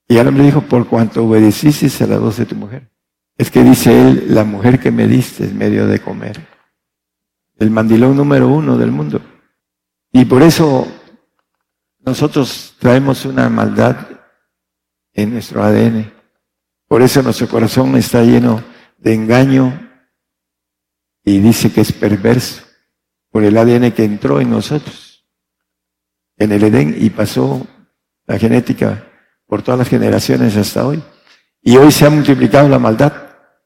y 0.07 0.19
Adán 0.19 0.39
le 0.39 0.45
dijo, 0.45 0.61
por 0.61 0.87
cuanto 0.87 1.25
obedeciste 1.25 2.05
a 2.05 2.07
la 2.07 2.19
voz 2.19 2.37
de 2.37 2.47
tu 2.47 2.55
mujer. 2.55 2.93
Es 3.37 3.51
que 3.51 3.65
dice 3.65 4.01
él, 4.01 4.27
la 4.29 4.45
mujer 4.45 4.79
que 4.79 4.93
me 4.93 5.09
diste 5.09 5.45
es 5.45 5.53
medio 5.53 5.89
de 5.89 6.01
comer. 6.01 6.41
El 7.57 7.71
mandilón 7.73 8.17
número 8.17 8.47
uno 8.47 8.79
del 8.79 8.93
mundo. 8.93 9.21
Y 10.13 10.25
por 10.25 10.41
eso 10.41 10.87
nosotros 11.99 12.77
traemos 12.79 13.25
una 13.25 13.49
maldad 13.49 14.18
en 15.19 15.33
nuestro 15.33 15.65
ADN. 15.65 16.13
Por 16.87 17.03
eso 17.03 17.23
nuestro 17.23 17.49
corazón 17.49 17.97
está 17.97 18.23
lleno 18.23 18.63
de 18.99 19.15
engaño 19.15 19.91
y 21.25 21.41
dice 21.41 21.73
que 21.73 21.81
es 21.81 21.93
perverso 21.93 22.63
por 23.31 23.43
el 23.43 23.59
ADN 23.59 23.91
que 23.93 24.05
entró 24.05 24.41
en 24.41 24.51
nosotros, 24.51 25.27
en 26.37 26.53
el 26.53 26.63
Edén 26.63 26.97
y 26.99 27.11
pasó 27.11 27.67
la 28.27 28.39
genética 28.39 29.05
por 29.47 29.63
todas 29.63 29.79
las 29.79 29.89
generaciones 29.89 30.57
hasta 30.57 30.87
hoy. 30.87 31.03
Y 31.63 31.77
hoy 31.77 31.91
se 31.91 32.07
ha 32.07 32.11
multiplicado 32.11 32.69
la 32.69 32.79
maldad. 32.79 33.13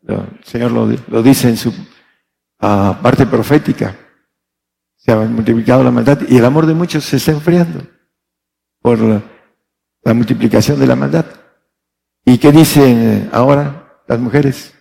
El 0.08 0.40
Señor 0.44 0.72
lo, 0.72 1.22
dice 1.22 1.50
en 1.50 1.58
su 1.58 1.72
ah, 2.60 2.98
parte 3.02 3.26
profética. 3.26 3.94
Se 4.96 5.12
ha 5.12 5.16
multiplicado 5.16 5.84
la 5.84 5.90
maldad 5.90 6.20
y 6.26 6.38
el 6.38 6.44
amor 6.44 6.64
de 6.64 6.74
muchos 6.74 7.04
se 7.04 7.18
está 7.18 7.32
enfriando 7.32 7.86
por 8.80 8.98
la, 8.98 10.14
multiplicación 10.14 10.80
de 10.80 10.86
la 10.86 10.96
maldad. 10.96 11.26
¿Y 12.24 12.38
qué 12.38 12.52
dicen 12.52 13.28
ahora 13.32 14.02
las 14.06 14.18
mujeres? 14.18 14.74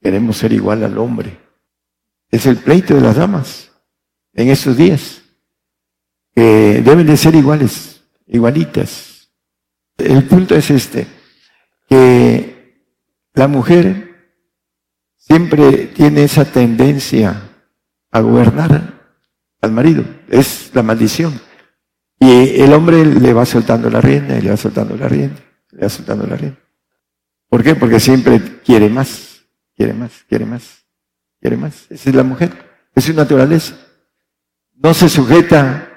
Queremos 0.00 0.36
ser 0.36 0.52
igual 0.52 0.82
al 0.84 0.98
hombre. 0.98 1.38
Es 2.30 2.46
el 2.46 2.58
pleito 2.58 2.94
de 2.94 3.00
las 3.00 3.16
damas 3.16 3.72
en 4.32 4.48
estos 4.48 4.76
días, 4.76 5.22
que 6.34 6.82
deben 6.84 7.06
de 7.06 7.16
ser 7.16 7.34
iguales, 7.34 8.02
igualitas. 8.26 9.30
El 9.98 10.24
punto 10.24 10.54
es 10.54 10.70
este, 10.70 11.06
que 11.88 12.86
la 13.34 13.48
mujer 13.48 14.10
siempre 15.16 15.88
tiene 15.88 16.24
esa 16.24 16.44
tendencia 16.44 17.50
a 18.10 18.20
gobernar 18.20 19.14
al 19.60 19.72
marido. 19.72 20.04
Es 20.28 20.70
la 20.74 20.82
maldición. 20.82 21.40
Y 22.18 22.60
el 22.60 22.72
hombre 22.72 23.04
le 23.04 23.32
va 23.32 23.44
soltando 23.46 23.90
la 23.90 24.00
rienda, 24.00 24.38
y 24.38 24.42
le 24.42 24.50
va 24.50 24.56
soltando 24.56 24.96
la 24.96 25.08
rienda, 25.08 25.40
le 25.80 26.26
la 26.26 26.36
rienda. 26.36 26.58
¿Por 27.48 27.62
qué? 27.64 27.74
Porque 27.74 27.98
siempre 27.98 28.60
quiere 28.64 28.88
más, 28.88 29.44
quiere 29.74 29.92
más, 29.92 30.24
quiere 30.28 30.44
más, 30.46 30.84
quiere 31.40 31.56
más. 31.56 31.86
Esa 31.90 32.10
es 32.10 32.14
la 32.14 32.22
mujer, 32.22 32.52
es 32.94 33.04
su 33.04 33.14
naturaleza. 33.14 33.76
No 34.74 34.94
se 34.94 35.08
sujeta 35.08 35.88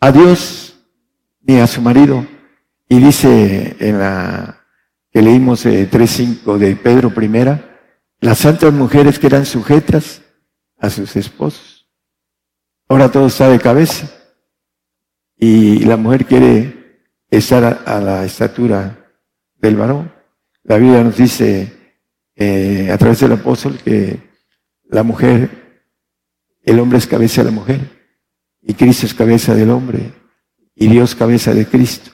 a 0.00 0.12
Dios 0.12 0.76
ni 1.40 1.58
a 1.58 1.66
su 1.66 1.82
marido. 1.82 2.26
Y 2.88 2.98
dice 2.98 3.76
en 3.80 3.98
la 3.98 4.64
que 5.10 5.22
leímos 5.22 5.64
eh, 5.66 5.88
3.5 5.90 6.56
de 6.58 6.76
Pedro 6.76 7.14
primera, 7.14 7.78
las 8.20 8.38
santas 8.38 8.72
mujeres 8.72 9.18
que 9.18 9.26
eran 9.26 9.46
sujetas 9.46 10.22
a 10.78 10.90
sus 10.90 11.14
esposos. 11.16 11.88
Ahora 12.88 13.10
todo 13.10 13.26
está 13.26 13.48
de 13.48 13.58
cabeza 13.58 14.10
y 15.36 15.80
la 15.84 15.96
mujer 15.96 16.26
quiere 16.26 16.83
estar 17.30 17.82
a, 17.86 18.00
la 18.00 18.24
estatura 18.24 19.12
del 19.56 19.76
varón. 19.76 20.12
La 20.62 20.78
Biblia 20.78 21.02
nos 21.02 21.16
dice 21.16 21.72
eh, 22.36 22.90
a 22.92 22.98
través 22.98 23.20
del 23.20 23.32
apóstol 23.32 23.78
que 23.84 24.18
la 24.84 25.02
mujer, 25.02 25.82
el 26.62 26.78
hombre 26.78 26.98
es 26.98 27.06
cabeza 27.06 27.42
de 27.42 27.50
la 27.50 27.56
mujer 27.56 27.80
y 28.62 28.74
Cristo 28.74 29.06
es 29.06 29.14
cabeza 29.14 29.54
del 29.54 29.70
hombre 29.70 30.12
y 30.74 30.88
Dios 30.88 31.14
cabeza 31.14 31.54
de 31.54 31.66
Cristo. 31.66 32.10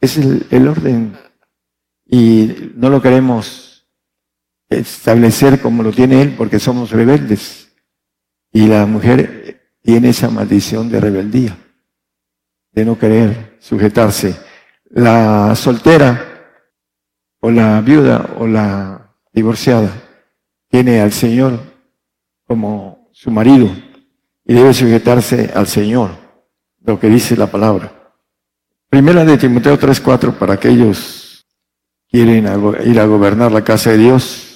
Es 0.00 0.16
el, 0.18 0.46
el 0.50 0.68
orden 0.68 1.16
y 2.04 2.72
no 2.76 2.90
lo 2.90 3.00
queremos 3.00 3.66
establecer 4.68 5.60
como 5.60 5.82
lo 5.82 5.92
tiene 5.92 6.22
él 6.22 6.34
porque 6.36 6.58
somos 6.58 6.90
rebeldes. 6.90 7.68
Y 8.52 8.66
la 8.66 8.86
mujer 8.86 9.76
tiene 9.82 10.10
esa 10.10 10.30
maldición 10.30 10.90
de 10.90 11.00
rebeldía, 11.00 11.56
de 12.72 12.84
no 12.84 12.98
querer 12.98 13.56
sujetarse. 13.60 14.36
La 14.90 15.54
soltera 15.56 16.52
o 17.40 17.50
la 17.50 17.80
viuda 17.80 18.34
o 18.38 18.46
la 18.46 19.14
divorciada 19.32 19.90
tiene 20.68 21.00
al 21.00 21.12
Señor 21.12 21.60
como 22.46 23.08
su 23.12 23.30
marido 23.30 23.70
y 24.44 24.54
debe 24.54 24.72
sujetarse 24.72 25.50
al 25.54 25.66
Señor, 25.66 26.10
lo 26.80 26.98
que 26.98 27.08
dice 27.08 27.36
la 27.36 27.48
palabra. 27.48 27.92
Primera 28.88 29.24
de 29.24 29.36
Timoteo 29.36 29.78
3:4 29.78 30.38
para 30.38 30.54
aquellos 30.54 31.46
quieren 32.08 32.46
ir 32.84 33.00
a 33.00 33.06
gobernar 33.06 33.50
la 33.50 33.64
casa 33.64 33.90
de 33.90 33.98
Dios 33.98 34.46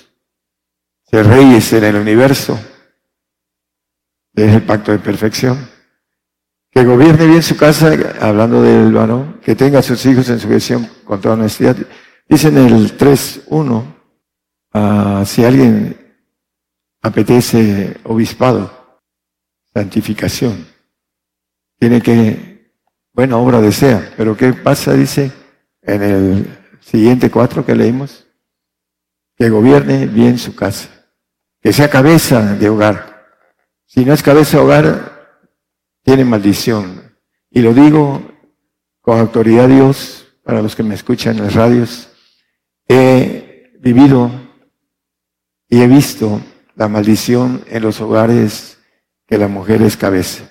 ser 1.10 1.26
reyes 1.26 1.72
en 1.72 1.84
el 1.84 1.96
universo. 1.96 2.58
Es 4.34 4.54
el 4.54 4.62
pacto 4.62 4.92
de 4.92 5.00
perfección. 5.00 5.68
Que 6.70 6.84
gobierne 6.84 7.26
bien 7.26 7.42
su 7.42 7.56
casa, 7.56 7.92
hablando 8.20 8.62
del 8.62 8.92
varón, 8.92 9.40
que 9.42 9.56
tenga 9.56 9.80
a 9.80 9.82
sus 9.82 10.04
hijos 10.06 10.28
en 10.28 10.38
su 10.38 10.48
gestión 10.48 10.88
con 11.04 11.20
toda 11.20 11.34
honestidad. 11.34 11.76
Dice 12.28 12.48
en 12.48 12.58
el 12.58 12.96
3.1, 12.96 13.84
ah, 14.72 15.24
si 15.26 15.44
alguien 15.44 15.96
apetece 17.02 17.96
obispado, 18.04 18.70
santificación, 19.74 20.66
tiene 21.78 22.00
que, 22.00 22.72
buena 23.12 23.36
obra 23.36 23.60
desea, 23.60 24.12
pero 24.16 24.36
¿qué 24.36 24.52
pasa? 24.52 24.92
Dice 24.92 25.32
en 25.82 26.02
el 26.02 26.58
siguiente 26.80 27.30
cuatro 27.30 27.66
que 27.66 27.74
leímos, 27.74 28.26
que 29.36 29.48
gobierne 29.50 30.06
bien 30.06 30.38
su 30.38 30.54
casa 30.54 31.00
que 31.60 31.72
sea 31.72 31.90
cabeza 31.90 32.54
de 32.54 32.68
hogar. 32.68 33.26
Si 33.86 34.04
no 34.04 34.14
es 34.14 34.22
cabeza 34.22 34.56
de 34.56 34.62
hogar, 34.62 35.19
tiene 36.10 36.24
maldición. 36.24 37.16
Y 37.52 37.60
lo 37.60 37.72
digo 37.72 38.20
con 39.00 39.20
autoridad 39.20 39.68
Dios, 39.68 40.26
para 40.42 40.60
los 40.60 40.74
que 40.74 40.82
me 40.82 40.96
escuchan 40.96 41.36
en 41.36 41.44
las 41.44 41.54
radios, 41.54 42.08
he 42.88 43.78
vivido 43.78 44.28
y 45.68 45.80
he 45.80 45.86
visto 45.86 46.40
la 46.74 46.88
maldición 46.88 47.64
en 47.68 47.84
los 47.84 48.00
hogares 48.00 48.78
que 49.24 49.38
la 49.38 49.46
mujer 49.46 49.82
es 49.82 49.96
cabeza. 49.96 50.50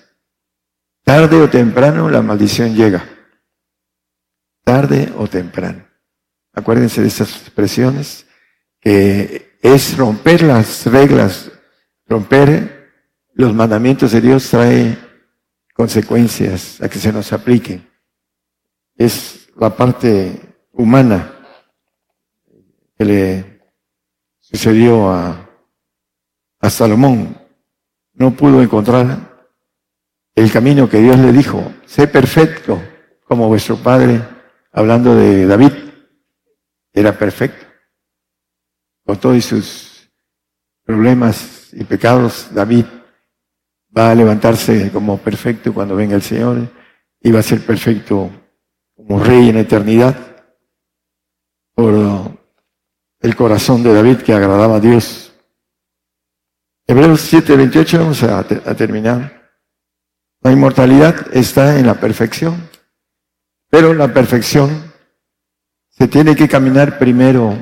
Tarde 1.04 1.38
o 1.42 1.50
temprano 1.50 2.08
la 2.08 2.22
maldición 2.22 2.74
llega. 2.74 3.04
Tarde 4.64 5.12
o 5.18 5.26
temprano. 5.26 5.86
Acuérdense 6.54 7.02
de 7.02 7.08
estas 7.08 7.36
expresiones 7.36 8.24
que 8.80 9.58
es 9.60 9.94
romper 9.98 10.40
las 10.40 10.86
reglas, 10.86 11.50
romper 12.06 12.88
los 13.34 13.52
mandamientos 13.52 14.12
de 14.12 14.22
Dios 14.22 14.48
trae 14.48 15.09
consecuencias 15.80 16.78
a 16.82 16.90
que 16.90 16.98
se 16.98 17.10
nos 17.10 17.32
apliquen. 17.32 17.88
Es 18.96 19.48
la 19.56 19.74
parte 19.74 20.38
humana 20.72 21.32
que 22.98 23.04
le 23.06 23.62
sucedió 24.40 25.10
a, 25.10 25.48
a 26.60 26.68
Salomón. 26.68 27.34
No 28.12 28.32
pudo 28.32 28.60
encontrar 28.60 29.48
el 30.34 30.52
camino 30.52 30.86
que 30.86 30.98
Dios 30.98 31.18
le 31.18 31.32
dijo, 31.32 31.72
sé 31.86 32.06
perfecto 32.06 32.78
como 33.24 33.48
vuestro 33.48 33.76
padre, 33.76 34.20
hablando 34.72 35.14
de 35.14 35.46
David, 35.46 35.72
era 36.92 37.16
perfecto 37.16 37.64
con 39.06 39.18
todos 39.18 39.42
sus 39.46 40.10
problemas 40.84 41.70
y 41.72 41.84
pecados, 41.84 42.48
David 42.52 42.84
va 43.96 44.10
a 44.10 44.14
levantarse 44.14 44.90
como 44.92 45.18
perfecto 45.18 45.74
cuando 45.74 45.96
venga 45.96 46.14
el 46.14 46.22
Señor 46.22 46.68
y 47.20 47.30
va 47.30 47.40
a 47.40 47.44
ser 47.44 47.60
perfecto 47.64 48.30
como 48.94 49.22
rey 49.22 49.48
en 49.48 49.58
eternidad 49.58 50.16
por 51.74 52.38
el 53.20 53.36
corazón 53.36 53.82
de 53.82 53.94
David 53.94 54.18
que 54.18 54.32
agradaba 54.32 54.76
a 54.76 54.80
Dios. 54.80 55.32
Hebreos 56.86 57.20
7, 57.20 57.56
28, 57.56 57.98
vamos 57.98 58.22
a, 58.22 58.40
a 58.40 58.74
terminar. 58.74 59.50
La 60.42 60.52
inmortalidad 60.52 61.26
está 61.36 61.78
en 61.78 61.86
la 61.86 61.94
perfección, 61.94 62.68
pero 63.68 63.94
la 63.94 64.12
perfección 64.12 64.90
se 65.88 66.08
tiene 66.08 66.34
que 66.34 66.48
caminar 66.48 66.98
primero 66.98 67.56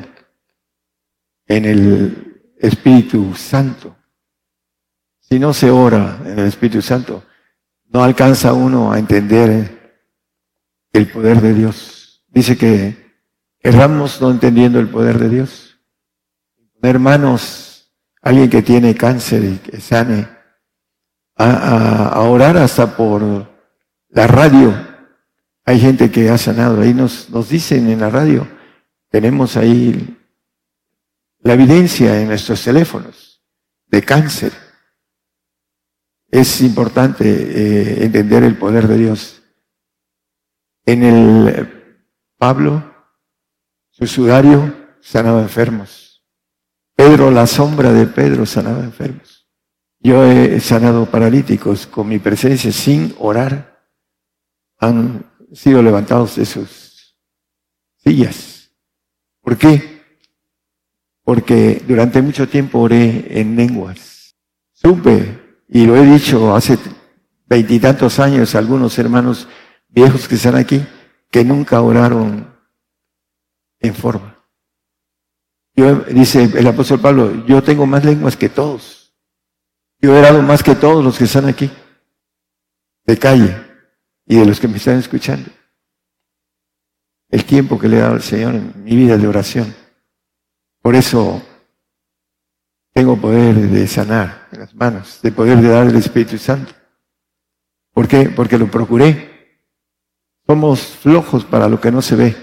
en 1.47 1.65
el 1.65 2.55
Espíritu 2.59 3.35
Santo. 3.35 3.98
Si 5.29 5.39
no 5.39 5.53
se 5.53 5.71
ora 5.71 6.19
en 6.25 6.39
el 6.39 6.47
Espíritu 6.47 6.81
Santo, 6.81 7.23
no 7.91 8.03
alcanza 8.03 8.55
uno 8.55 8.93
a 8.93 8.99
entender 8.99 10.03
el 10.93 11.11
poder 11.11 11.43
de 11.43 11.53
Dios. 11.53 12.25
Dice 12.29 12.57
que 12.57 13.13
erramos 13.61 14.23
no 14.23 14.31
entendiendo 14.31 14.81
el 14.81 14.89
poder 14.89 15.19
de 15.19 15.29
Dios. 15.29 15.79
Hermanos, 16.81 17.93
alguien 18.23 18.49
que 18.49 18.63
tiene 18.63 18.95
cáncer 18.95 19.45
y 19.45 19.57
que 19.59 19.81
sane, 19.81 20.29
a, 21.37 22.21
orar 22.21 22.57
hasta 22.57 22.97
por 22.97 23.23
la 24.09 24.27
radio. 24.27 24.75
Hay 25.65 25.79
gente 25.79 26.11
que 26.11 26.31
ha 26.31 26.39
sanado. 26.39 26.81
Ahí 26.81 26.95
nos, 26.95 27.29
nos 27.29 27.51
dicen 27.51 27.89
en 27.91 28.01
la 28.01 28.09
radio, 28.09 28.49
tenemos 29.11 29.57
ahí 29.57 30.17
la 31.41 31.53
evidencia 31.53 32.21
en 32.21 32.29
nuestros 32.29 32.65
teléfonos 32.65 33.43
de 33.87 34.03
cáncer. 34.03 34.68
Es 36.31 36.61
importante 36.61 37.25
eh, 37.27 38.05
entender 38.05 38.43
el 38.43 38.57
poder 38.57 38.87
de 38.87 38.97
Dios. 38.99 39.43
En 40.85 41.03
el 41.03 42.05
Pablo, 42.37 42.95
su 43.91 44.07
sudario 44.07 44.97
sanaba 45.01 45.43
enfermos. 45.43 46.25
Pedro, 46.95 47.31
la 47.31 47.47
sombra 47.47 47.93
de 47.93 48.07
Pedro 48.07 48.47
sanaba 48.47 48.85
enfermos. 48.85 49.49
Yo 50.01 50.25
he 50.25 50.61
sanado 50.61 51.07
paralíticos 51.07 51.87
con 51.87 52.09
mi 52.09 52.19
presencia 52.19 52.73
sin 52.73 53.15
orar. 53.19 53.87
Han 54.79 55.31
sido 55.53 55.83
levantados 55.83 56.37
de 56.37 56.47
sus 56.47 57.17
sillas. 57.97 58.71
¿Por 59.41 59.57
qué? 59.57 59.99
porque 61.29 61.83
durante 61.87 62.23
mucho 62.23 62.49
tiempo 62.49 62.79
oré 62.79 63.39
en 63.39 63.55
lenguas. 63.55 64.35
Supe, 64.73 65.38
y 65.69 65.87
lo 65.87 65.97
he 65.97 66.05
dicho 66.05 66.57
hace 66.57 66.79
veintitantos 67.47 68.19
años 68.19 68.55
algunos 68.55 68.99
hermanos 68.99 69.49
viejos 69.89 70.27
que 70.27 70.37
están 70.37 70.57
aquí, 70.57 70.85
que 71.31 71.45
nunca 71.45 71.81
oraron 71.83 72.55
en 73.81 73.95
forma. 73.95 74.43
Yo, 75.75 75.95
dice 75.97 76.43
el 76.43 76.67
apóstol 76.67 77.01
Pablo, 77.01 77.47
yo 77.47 77.63
tengo 77.63 77.87
más 77.87 78.05
lenguas 78.05 78.37
que 78.37 78.49
todos. 78.49 79.15
Yo 80.01 80.15
he 80.15 80.19
orado 80.19 80.43
más 80.43 80.63
que 80.63 80.75
todos 80.75 81.05
los 81.05 81.19
que 81.19 81.25
están 81.25 81.47
aquí, 81.47 81.71
de 83.05 83.19
calle 83.19 83.57
y 84.27 84.37
de 84.37 84.47
los 84.47 84.61
que 84.61 84.69
me 84.69 84.77
están 84.77 84.99
escuchando. 84.99 85.51
El 87.31 87.45
tiempo 87.45 87.79
que 87.79 87.89
le 87.89 87.99
he 87.99 88.01
dado 88.01 88.15
al 88.15 88.23
Señor 88.23 88.55
en 88.55 88.85
mi 88.85 88.97
vida 88.97 89.17
de 89.17 89.27
oración. 89.27 89.75
Por 90.81 90.95
eso 90.95 91.43
tengo 92.99 93.17
poder 93.17 93.55
de 93.55 93.87
sanar 93.87 94.49
en 94.51 94.59
las 94.59 94.75
manos, 94.75 95.21
de 95.23 95.31
poder 95.31 95.59
de 95.59 95.69
dar 95.69 95.87
el 95.87 95.95
Espíritu 95.95 96.37
Santo. 96.37 96.73
¿Por 97.93 98.09
qué? 98.09 98.29
Porque 98.29 98.59
lo 98.59 98.69
procuré. 98.69 99.61
Somos 100.45 100.81
flojos 100.81 101.45
para 101.45 101.69
lo 101.69 101.81
que 101.81 101.93
no 101.93 102.03
se 102.03 102.17
ve. 102.17 102.37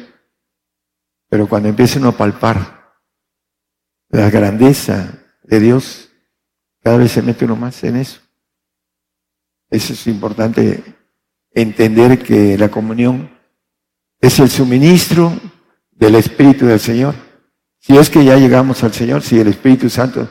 Pero 1.28 1.50
cuando 1.50 1.68
empiecen 1.68 2.06
a 2.06 2.14
palpar 2.14 2.96
la 4.08 4.30
grandeza 4.30 5.26
de 5.44 5.60
Dios, 5.60 6.10
cada 6.82 6.96
vez 7.00 7.12
se 7.12 7.22
mete 7.22 7.44
uno 7.44 7.58
más 7.58 7.84
en 7.84 7.98
eso. 7.98 8.22
Eso 9.70 9.92
es 9.92 10.08
importante 10.08 10.82
entender 11.52 12.24
que 12.24 12.58
la 12.58 12.70
comunión 12.70 13.30
es 14.22 14.40
el 14.40 14.50
suministro 14.50 15.34
del 15.92 16.16
Espíritu 16.16 16.66
del 16.66 16.80
Señor. 16.80 17.14
Si 17.78 17.98
es 17.98 18.10
que 18.10 18.24
ya 18.24 18.38
llegamos 18.38 18.82
al 18.86 18.94
Señor, 18.94 19.22
si 19.22 19.38
el 19.38 19.50
Espíritu 19.50 19.90
Santo 19.90 20.30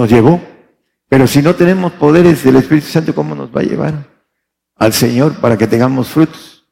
nos, 0.00 0.10
llevó. 0.10 0.40
Pero 1.08 1.26
si 1.26 1.42
no 1.42 1.54
tenemos 1.54 1.92
poderes 1.92 2.44
del 2.44 2.56
Espíritu 2.56 2.86
Santo, 2.86 3.14
¿cómo 3.14 3.34
nos 3.34 3.54
va 3.54 3.60
a 3.60 3.64
llevar 3.64 4.06
al 4.76 4.92
Señor 4.92 5.34
para 5.40 5.56
que 5.56 5.66
tengamos 5.66 6.08
frutos? 6.08 6.66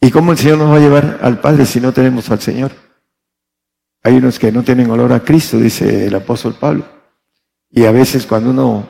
¿Y 0.00 0.10
cómo 0.10 0.32
el 0.32 0.38
Señor 0.38 0.58
nos 0.58 0.70
va 0.70 0.76
a 0.76 0.80
llevar 0.80 1.18
al 1.22 1.40
Padre 1.40 1.64
si 1.64 1.80
no 1.80 1.92
tenemos 1.92 2.30
al 2.30 2.40
Señor? 2.40 2.72
Hay 4.02 4.16
unos 4.16 4.38
que 4.38 4.50
no 4.50 4.64
tienen 4.64 4.90
olor 4.90 5.12
a 5.12 5.20
Cristo, 5.20 5.58
dice 5.58 6.06
el 6.06 6.14
apóstol 6.14 6.56
Pablo. 6.58 6.84
Y 7.70 7.84
a 7.84 7.92
veces 7.92 8.26
cuando 8.26 8.50
uno 8.50 8.88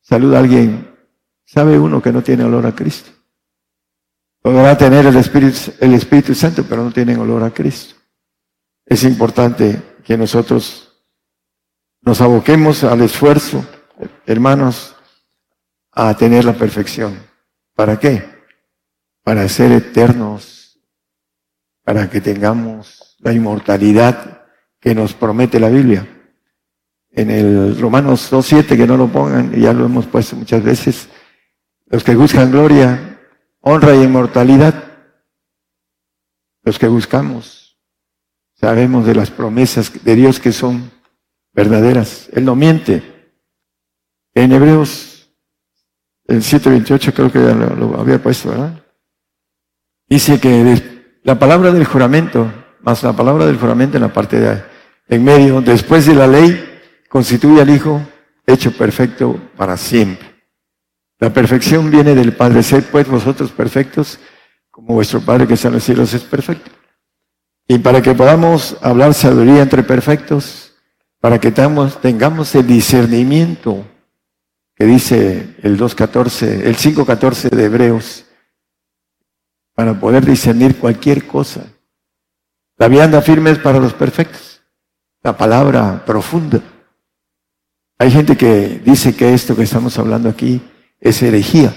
saluda 0.00 0.36
a 0.36 0.40
alguien, 0.40 0.88
sabe 1.44 1.78
uno 1.78 2.00
que 2.00 2.12
no 2.12 2.22
tiene 2.22 2.44
olor 2.44 2.66
a 2.66 2.74
Cristo. 2.74 3.10
Podrá 4.40 4.78
tener 4.78 5.06
el 5.06 5.16
Espíritu, 5.16 5.72
el 5.80 5.94
Espíritu 5.94 6.34
Santo, 6.34 6.64
pero 6.68 6.84
no 6.84 6.92
tienen 6.92 7.18
olor 7.18 7.42
a 7.42 7.50
Cristo 7.50 7.96
es 8.86 9.04
importante 9.04 9.82
que 10.04 10.16
nosotros 10.16 10.91
nos 12.02 12.20
aboquemos 12.20 12.84
al 12.84 13.00
esfuerzo, 13.00 13.64
hermanos, 14.26 14.94
a 15.92 16.16
tener 16.16 16.44
la 16.44 16.52
perfección. 16.52 17.18
¿Para 17.74 17.98
qué? 17.98 18.24
Para 19.22 19.48
ser 19.48 19.72
eternos, 19.72 20.78
para 21.84 22.10
que 22.10 22.20
tengamos 22.20 23.16
la 23.20 23.32
inmortalidad 23.32 24.42
que 24.80 24.94
nos 24.94 25.14
promete 25.14 25.58
la 25.58 25.68
Biblia. 25.68 26.06
En 27.10 27.30
el 27.30 27.80
Romanos 27.80 28.32
2.7, 28.32 28.76
que 28.76 28.86
no 28.86 28.96
lo 28.96 29.08
pongan, 29.08 29.52
ya 29.52 29.72
lo 29.72 29.84
hemos 29.84 30.06
puesto 30.06 30.36
muchas 30.36 30.62
veces, 30.62 31.08
los 31.86 32.02
que 32.02 32.14
buscan 32.14 32.50
gloria, 32.50 33.20
honra 33.60 33.94
y 33.94 34.02
inmortalidad, 34.02 34.84
los 36.64 36.78
que 36.78 36.88
buscamos 36.88 37.62
Sabemos 38.62 39.04
de 39.04 39.16
las 39.16 39.28
promesas 39.32 39.92
de 40.04 40.14
Dios 40.14 40.38
que 40.38 40.52
son 40.52 40.88
verdaderas. 41.52 42.28
Él 42.32 42.44
no 42.44 42.56
miente. 42.56 43.02
En 44.34 44.52
Hebreos, 44.52 45.30
el 46.26 46.40
7.28 46.40 47.12
creo 47.12 47.32
que 47.32 47.42
ya 47.42 47.54
lo, 47.54 48.00
había 48.00 48.22
puesto, 48.22 48.50
¿verdad? 48.50 48.82
Dice 50.08 50.40
que 50.40 51.18
la 51.22 51.38
palabra 51.38 51.72
del 51.72 51.84
juramento, 51.84 52.50
más 52.80 53.02
la 53.02 53.12
palabra 53.12 53.46
del 53.46 53.58
juramento 53.58 53.96
en 53.96 54.02
la 54.02 54.12
parte 54.12 54.40
de 54.40 54.62
en 55.08 55.24
medio, 55.24 55.60
después 55.60 56.06
de 56.06 56.14
la 56.14 56.26
ley, 56.26 56.80
constituye 57.08 57.60
al 57.60 57.70
Hijo 57.70 58.00
hecho 58.46 58.72
perfecto 58.72 59.38
para 59.56 59.76
siempre. 59.76 60.32
La 61.18 61.32
perfección 61.32 61.90
viene 61.90 62.14
del 62.14 62.34
Padre. 62.34 62.62
Sed 62.62 62.84
pues 62.90 63.06
vosotros 63.06 63.50
perfectos, 63.50 64.18
como 64.70 64.94
vuestro 64.94 65.20
Padre 65.20 65.46
que 65.46 65.54
está 65.54 65.68
en 65.68 65.74
los 65.74 65.84
cielos 65.84 66.14
es 66.14 66.22
perfecto. 66.22 66.70
Y 67.68 67.78
para 67.78 68.02
que 68.02 68.14
podamos 68.14 68.76
hablar 68.82 69.14
sabiduría 69.14 69.62
entre 69.62 69.82
perfectos, 69.82 70.61
para 71.22 71.38
que 71.38 71.52
tengamos, 71.52 72.54
el 72.56 72.66
discernimiento 72.66 73.86
que 74.74 74.86
dice 74.86 75.54
el 75.62 75.78
2.14, 75.78 76.64
el 76.64 76.76
5.14 76.76 77.48
de 77.48 77.64
Hebreos, 77.64 78.26
para 79.72 79.98
poder 79.98 80.26
discernir 80.26 80.76
cualquier 80.78 81.24
cosa. 81.28 81.64
La 82.76 82.88
vianda 82.88 83.22
firme 83.22 83.52
es 83.52 83.58
para 83.60 83.78
los 83.78 83.94
perfectos, 83.94 84.60
la 85.22 85.36
palabra 85.36 86.04
profunda. 86.04 86.60
Hay 87.98 88.10
gente 88.10 88.36
que 88.36 88.82
dice 88.84 89.14
que 89.14 89.32
esto 89.32 89.54
que 89.54 89.62
estamos 89.62 89.96
hablando 90.00 90.28
aquí 90.28 90.60
es 90.98 91.22
herejía. 91.22 91.72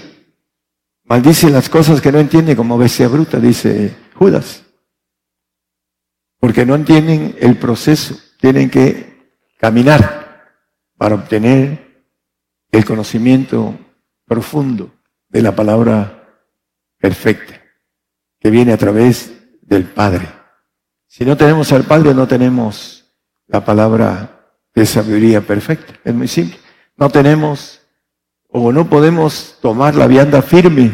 Maldice 1.04 1.50
las 1.50 1.68
cosas 1.68 2.00
que 2.00 2.10
no 2.10 2.18
entiende 2.18 2.56
como 2.56 2.76
bestia 2.76 3.06
bruta, 3.06 3.38
dice 3.38 3.94
Judas 4.16 4.64
porque 6.38 6.66
no 6.66 6.74
entienden 6.74 7.34
el 7.40 7.56
proceso, 7.56 8.14
tienen 8.38 8.70
que 8.70 9.15
caminar 9.58 10.54
para 10.96 11.14
obtener 11.14 12.04
el 12.70 12.84
conocimiento 12.84 13.78
profundo 14.24 14.92
de 15.28 15.42
la 15.42 15.54
palabra 15.54 16.24
perfecta, 16.98 17.60
que 18.38 18.50
viene 18.50 18.72
a 18.72 18.76
través 18.76 19.32
del 19.62 19.84
Padre. 19.84 20.28
Si 21.06 21.24
no 21.24 21.36
tenemos 21.36 21.72
al 21.72 21.84
Padre, 21.84 22.14
no 22.14 22.26
tenemos 22.26 23.12
la 23.46 23.64
palabra 23.64 24.36
de 24.74 24.86
sabiduría 24.86 25.40
perfecta. 25.40 25.94
Es 26.04 26.14
muy 26.14 26.28
simple. 26.28 26.58
No 26.96 27.08
tenemos 27.08 27.80
o 28.48 28.72
no 28.72 28.88
podemos 28.88 29.58
tomar 29.60 29.94
la 29.94 30.06
vianda 30.06 30.42
firme 30.42 30.92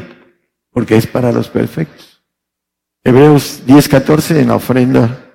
porque 0.70 0.96
es 0.96 1.06
para 1.06 1.32
los 1.32 1.48
perfectos. 1.48 2.22
Hebreos 3.04 3.62
10:14 3.66 4.40
en 4.40 4.48
la 4.48 4.56
ofrenda 4.56 5.31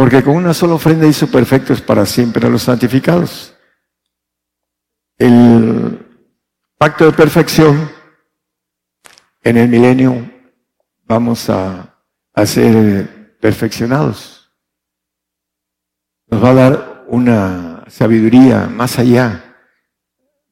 porque 0.00 0.22
con 0.22 0.34
una 0.34 0.54
sola 0.54 0.72
ofrenda 0.72 1.06
hizo 1.06 1.30
perfectos 1.30 1.82
para 1.82 2.06
siempre 2.06 2.46
a 2.46 2.48
los 2.48 2.62
santificados. 2.62 3.54
El 5.18 6.24
pacto 6.78 7.04
de 7.04 7.12
perfección, 7.12 7.90
en 9.42 9.58
el 9.58 9.68
milenio 9.68 10.26
vamos 11.04 11.50
a, 11.50 11.98
ser 12.46 13.36
perfeccionados. 13.40 14.50
Nos 16.28 16.42
va 16.42 16.48
a 16.48 16.54
dar 16.54 17.04
una 17.08 17.84
sabiduría 17.88 18.68
más 18.68 18.98
allá 18.98 19.58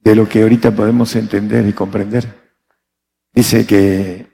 de 0.01 0.14
lo 0.14 0.28
que 0.28 0.42
ahorita 0.42 0.72
podemos 0.72 1.16
entender 1.16 1.66
y 1.66 1.72
comprender. 1.72 2.53
Dice 3.32 3.66
que 3.66 4.30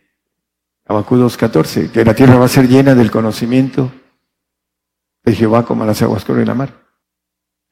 Abacú 0.87 1.15
2.14, 1.15 1.93
que 1.93 2.05
la 2.05 2.15
tierra 2.15 2.35
va 2.35 2.47
a 2.47 2.49
ser 2.49 2.67
llena 2.67 2.97
del 2.97 3.13
conocimiento 3.13 3.93
de 5.25 5.35
Jehová 5.35 5.65
como 5.65 5.85
las 5.85 6.01
aguas 6.03 6.25
corren 6.25 6.47
la 6.47 6.55
mar. 6.55 6.85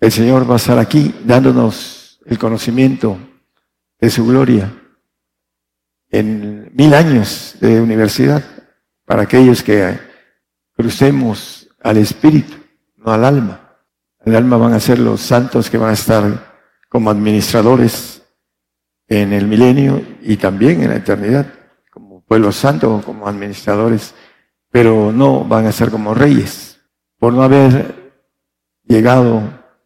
El 0.01 0.11
Señor 0.11 0.49
va 0.49 0.55
a 0.55 0.57
estar 0.57 0.79
aquí 0.79 1.15
dándonos 1.25 2.21
el 2.27 2.39
conocimiento 2.39 3.19
de 4.01 4.11
su 4.11 4.27
gloria 4.27 4.73
en 6.11 6.71
mil 6.75 6.93
años 6.95 7.57
de 7.61 7.81
universidad 7.81 8.43
para 9.05 9.23
aquellos 9.23 9.63
que 9.63 9.99
crucemos 10.77 11.69
al 11.83 11.99
espíritu, 11.99 12.55
no 12.97 13.13
al 13.13 13.25
alma. 13.25 13.79
El 14.25 14.37
alma 14.37 14.57
van 14.57 14.75
a 14.75 14.81
ser 14.81 14.99
los 14.99 15.21
santos 15.21 15.69
que 15.69 15.79
van 15.79 15.91
a 15.91 15.95
estar 15.95 16.53
como 16.89 17.11
administradores 17.11 18.23
en 19.09 19.33
el 19.33 19.47
milenio 19.47 20.03
y 20.23 20.37
también 20.37 20.83
en 20.83 20.91
la 20.91 20.97
eternidad, 20.97 21.47
como 21.91 22.23
pueblo 22.23 22.53
santo, 22.53 23.03
como 23.05 23.27
administradores, 23.27 24.15
pero 24.71 25.13
no 25.13 25.45
van 25.45 25.67
a 25.67 25.73
ser 25.73 25.91
como 25.91 26.15
reyes, 26.15 26.72
por 27.23 27.33
no 27.33 27.45
haber 27.45 27.95
llegado 28.83 29.43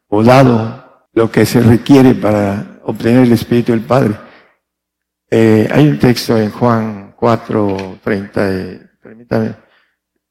o 0.08 0.24
dado 0.24 1.06
lo 1.12 1.30
que 1.30 1.44
se 1.44 1.60
requiere 1.60 2.14
para 2.14 2.80
obtener 2.84 3.24
el 3.24 3.32
Espíritu 3.32 3.72
del 3.72 3.82
Padre. 3.82 4.14
Eh, 5.30 5.68
hay 5.70 5.86
un 5.86 5.98
texto 5.98 6.38
en 6.38 6.50
Juan 6.50 7.12
4, 7.14 7.98
30, 8.02 8.52
eh, 8.52 8.90
permítame, 9.02 9.54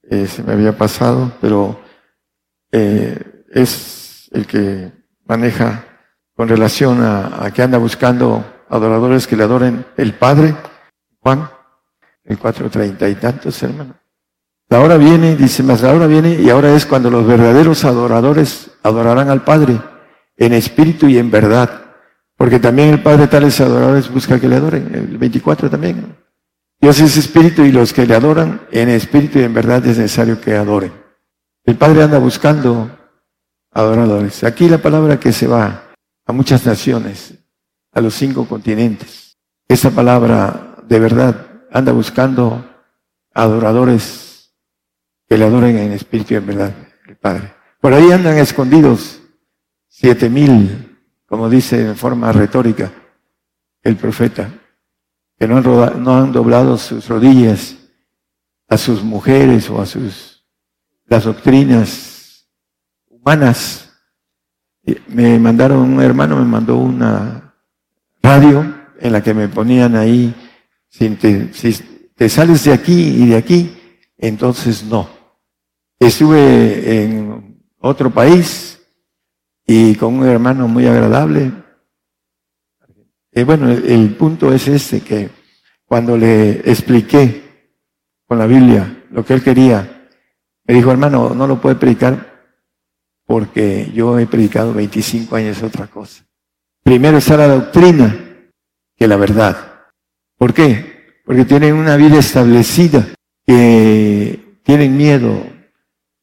eh, 0.10 0.26
se 0.26 0.42
me 0.42 0.54
había 0.54 0.76
pasado, 0.76 1.32
pero 1.40 1.80
es 2.72 4.28
el 4.32 4.48
que 4.48 4.92
maneja 5.26 5.86
con 6.34 6.50
relación 6.50 7.04
a, 7.04 7.46
a, 7.46 7.54
que 7.54 7.62
anda 7.62 7.78
buscando 7.78 8.64
adoradores 8.68 9.28
que 9.28 9.38
le 9.38 9.44
adoren 9.44 9.86
el 9.96 10.16
Padre. 10.16 10.56
Juan, 11.20 11.48
el 12.24 12.40
4.30 12.40 13.12
y 13.12 13.16
tantos, 13.16 13.62
hermano. 13.62 14.05
La 14.70 14.80
hora 14.80 14.98
viene, 14.98 15.36
dice 15.36 15.62
más, 15.62 15.82
la 15.82 15.94
hora 15.94 16.08
viene 16.08 16.42
y 16.42 16.50
ahora 16.50 16.74
es 16.76 16.86
cuando 16.86 17.12
los 17.12 17.26
verdaderos 17.28 17.86
adoradores 17.86 18.72
adorarán 18.82 19.30
al 19.30 19.44
Padre 19.44 19.80
en 20.38 20.54
espíritu 20.54 21.08
y 21.08 21.18
en 21.18 21.30
verdad. 21.30 21.82
Porque 22.36 22.60
también 22.60 22.90
el 22.90 23.04
Padre 23.04 23.28
tales 23.28 23.62
adoradores 23.62 24.12
busca 24.12 24.40
que 24.40 24.48
le 24.48 24.56
adoren. 24.56 24.90
El 24.94 25.18
24 25.18 25.70
también. 25.70 26.18
Dios 26.82 27.00
es 27.00 27.16
espíritu 27.16 27.64
y 27.64 27.72
los 27.72 27.94
que 27.94 28.06
le 28.06 28.16
adoran 28.16 28.62
en 28.72 28.90
espíritu 28.90 29.40
y 29.40 29.44
en 29.44 29.54
verdad 29.54 29.86
es 29.86 29.98
necesario 29.98 30.42
que 30.42 30.56
adoren. 30.56 30.92
El 31.64 31.76
Padre 31.76 32.04
anda 32.04 32.18
buscando 32.18 32.90
adoradores. 33.72 34.44
Aquí 34.44 34.68
la 34.68 34.80
palabra 34.80 35.20
que 35.20 35.32
se 35.32 35.48
va 35.48 35.84
a 36.26 36.34
muchas 36.34 36.66
naciones, 36.66 37.36
a 37.92 38.02
los 38.02 38.16
cinco 38.16 38.48
continentes. 38.48 39.38
Esa 39.68 39.92
palabra 39.92 40.76
de 40.88 41.00
verdad 41.00 41.48
anda 41.72 41.92
buscando 41.92 42.66
adoradores 43.34 44.25
que 45.28 45.38
le 45.38 45.46
adoren 45.46 45.78
en 45.78 45.92
espíritu 45.92 46.34
y 46.34 46.38
en 46.38 46.46
verdad, 46.46 46.76
el 47.08 47.16
Padre. 47.18 47.54
Por 47.80 47.94
ahí 47.94 48.12
andan 48.12 48.38
escondidos 48.38 49.22
siete 49.88 50.30
mil, 50.30 50.98
como 51.26 51.50
dice 51.50 51.88
en 51.88 51.96
forma 51.96 52.32
retórica 52.32 52.92
el 53.82 53.96
profeta, 53.96 54.50
que 55.38 55.48
no 55.48 55.58
han, 55.58 56.04
no 56.04 56.18
han 56.18 56.32
doblado 56.32 56.78
sus 56.78 57.08
rodillas 57.08 57.76
a 58.68 58.78
sus 58.78 59.04
mujeres 59.04 59.70
o 59.70 59.82
a 59.82 59.86
sus 59.86 60.36
las 61.08 61.24
doctrinas 61.24 62.48
humanas. 63.08 63.92
Me 65.08 65.40
mandaron, 65.40 65.80
un 65.80 66.02
hermano 66.02 66.38
me 66.38 66.46
mandó 66.46 66.78
una 66.78 67.56
radio 68.22 68.76
en 69.00 69.12
la 69.12 69.22
que 69.22 69.34
me 69.34 69.48
ponían 69.48 69.96
ahí, 69.96 70.34
si 70.90 71.10
te, 71.12 71.54
si 71.54 71.74
te 72.16 72.30
sales 72.30 72.64
de 72.64 72.74
aquí 72.74 72.94
y 72.94 73.28
de 73.28 73.36
aquí, 73.36 73.85
entonces 74.18 74.84
no. 74.84 75.10
Estuve 76.00 77.04
en 77.04 77.62
otro 77.80 78.10
país 78.10 78.82
y 79.66 79.96
con 79.96 80.16
un 80.16 80.28
hermano 80.28 80.68
muy 80.68 80.86
agradable. 80.86 81.52
Y 83.32 83.44
bueno, 83.44 83.72
el, 83.72 84.16
punto 84.16 84.54
es 84.54 84.68
este, 84.68 85.02
que 85.02 85.30
cuando 85.86 86.18
le 86.18 86.60
expliqué 86.70 87.44
con 88.26 88.40
la 88.40 88.48
Biblia 88.48 89.04
lo 89.12 89.26
que 89.26 89.34
él 89.34 89.44
quería, 89.44 90.10
me 90.66 90.74
dijo, 90.74 90.92
hermano, 90.92 91.34
no 91.34 91.48
lo 91.48 91.60
puede 91.62 91.76
predicar 91.76 92.36
porque 93.26 93.92
yo 93.94 94.18
he 94.20 94.28
predicado 94.28 94.74
25 94.74 95.36
años 95.36 95.64
otra 95.64 95.88
cosa. 95.88 96.26
Primero 96.84 97.18
está 97.18 97.38
la 97.38 97.48
doctrina 97.48 98.16
que 98.96 99.08
la 99.08 99.18
verdad. 99.18 99.88
¿Por 100.38 100.54
qué? 100.54 101.20
Porque 101.26 101.46
tienen 101.46 101.74
una 101.74 101.98
vida 101.98 102.20
establecida, 102.20 103.08
que 103.46 104.60
tienen 104.64 104.98
miedo 104.98 105.44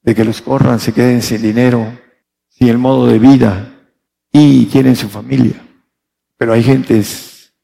de 0.03 0.15
que 0.15 0.25
los 0.25 0.43
corran, 0.43 0.81
se 0.81 0.93
queden 0.93 1.23
sin 1.23 1.43
dinero, 1.43 1.99
sin 2.49 2.69
el 2.69 2.79
modo 2.79 3.07
de 3.07 3.19
vida 3.19 3.73
y 4.33 4.67
tienen 4.67 4.97
su 4.97 5.09
familia. 5.09 5.63
Pero 6.37 6.53
hay 6.53 6.63
gentes 6.63 7.55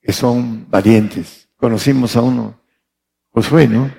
que 0.00 0.12
son 0.12 0.70
valientes. 0.70 1.48
Conocimos 1.56 2.16
a 2.16 2.22
uno, 2.22 2.60
Josué, 3.30 3.68
¿no? 3.68 3.90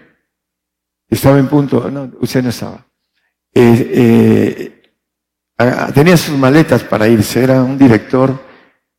Estaba 1.07 1.37
en 1.37 1.47
punto, 1.47 1.89
no, 1.91 2.11
usted 2.19 2.43
no 2.43 2.49
estaba. 2.49 2.85
Eh, 3.53 4.81
eh, 5.57 5.93
tenía 5.93 6.17
sus 6.17 6.37
maletas 6.37 6.83
para 6.83 7.07
irse, 7.07 7.43
era 7.43 7.63
un 7.63 7.77
director 7.77 8.39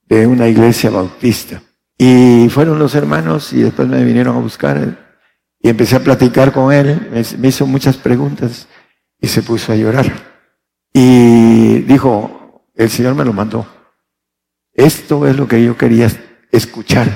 de 0.03 0.27
una 0.27 0.49
iglesia 0.49 0.91
bautista. 0.91 1.63
Y 1.97 2.49
fueron 2.51 2.79
los 2.79 2.95
hermanos 2.95 3.53
y 3.53 3.63
después 3.63 3.89
me 3.89 4.05
vinieron 4.05 4.37
a 4.37 4.41
buscar 4.41 5.08
y 5.61 5.69
empecé 5.69 5.97
a 5.97 6.05
platicar 6.05 6.53
con 6.53 6.73
él, 6.73 7.09
me, 7.39 7.49
hizo 7.49 7.67
muchas 7.67 7.97
preguntas 7.97 8.69
y 9.21 9.27
se 9.27 9.43
puso 9.43 9.73
a 9.73 9.77
llorar. 9.77 10.07
Y 10.93 11.81
dijo, 11.81 12.71
el 12.75 12.89
Señor 12.89 13.15
me 13.15 13.25
lo 13.25 13.33
mandó. 13.33 13.67
Esto 14.73 15.27
es 15.27 15.37
lo 15.37 15.49
que 15.49 15.63
yo 15.63 15.77
quería 15.77 16.09
escuchar. 16.53 17.09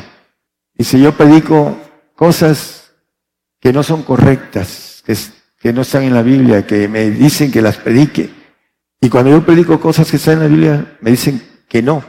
Y 0.77 0.85
si 0.85 1.01
yo 1.01 1.17
predico 1.17 1.79
cosas 2.17 2.93
que 3.61 3.73
no 3.73 3.85
son 3.85 4.03
correctas, 4.03 5.05
que, 5.07 5.73
no 5.73 5.83
están 5.83 6.03
en 6.03 6.15
la 6.15 6.23
Biblia, 6.23 6.67
que 6.67 6.89
me 6.89 7.11
dicen 7.11 7.53
que 7.53 7.63
las 7.63 7.77
predique. 7.77 8.29
Y 9.01 9.09
cuando 9.09 9.31
yo 9.31 9.47
predico 9.47 9.79
cosas 9.79 10.11
que 10.11 10.17
están 10.17 10.35
en 10.35 10.41
la 10.41 10.49
Biblia, 10.49 10.99
me 11.01 11.13
dicen 11.13 11.41
que 11.69 11.81
no. 11.81 12.03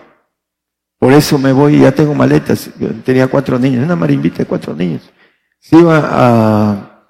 Por 0.97 1.13
eso 1.13 1.37
me 1.37 1.51
voy, 1.51 1.79
ya 1.81 1.91
tengo 1.91 2.15
maletas. 2.15 2.71
Yo 2.79 2.89
tenía 3.03 3.27
cuatro 3.27 3.59
niños, 3.59 3.83
una 3.85 3.95
marimbita 3.95 4.39
de 4.39 4.45
cuatro 4.45 4.73
niños 4.73 5.03
se 5.63 5.77
iba 5.77 5.97
a, 5.97 7.07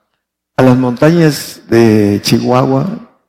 a 0.55 0.61
las 0.61 0.77
montañas 0.77 1.63
de 1.67 2.19
Chihuahua, 2.21 3.19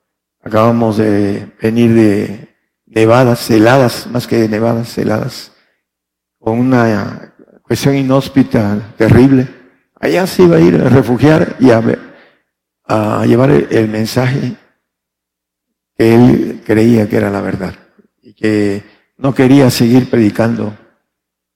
acabamos 0.43 0.99
de 0.99 1.51
venir 1.62 1.95
de 1.95 2.55
nevadas, 2.85 3.51
heladas, 3.51 4.07
más 4.07 4.27
que 4.27 4.47
nevadas, 4.51 4.99
heladas, 4.99 5.51
con 6.39 6.59
una 6.59 7.35
cuestión 7.62 7.97
inhóspita 7.97 8.93
terrible. 8.99 9.49
Allá 9.99 10.27
se 10.27 10.43
iba 10.43 10.57
a 10.57 10.61
ir 10.61 10.75
a 10.75 10.91
refugiar 10.91 11.57
y 11.59 11.70
a, 11.70 11.83
a 12.85 13.25
llevar 13.25 13.51
el 13.51 13.89
mensaje 13.89 14.57
que 15.97 16.14
él 16.14 16.62
creía 16.66 17.09
que 17.09 17.16
era 17.16 17.31
la 17.31 17.41
verdad 17.41 17.75
y 18.20 18.35
que 18.35 18.85
no 19.16 19.35
quería 19.35 19.70
seguir 19.70 20.11
predicando 20.11 20.77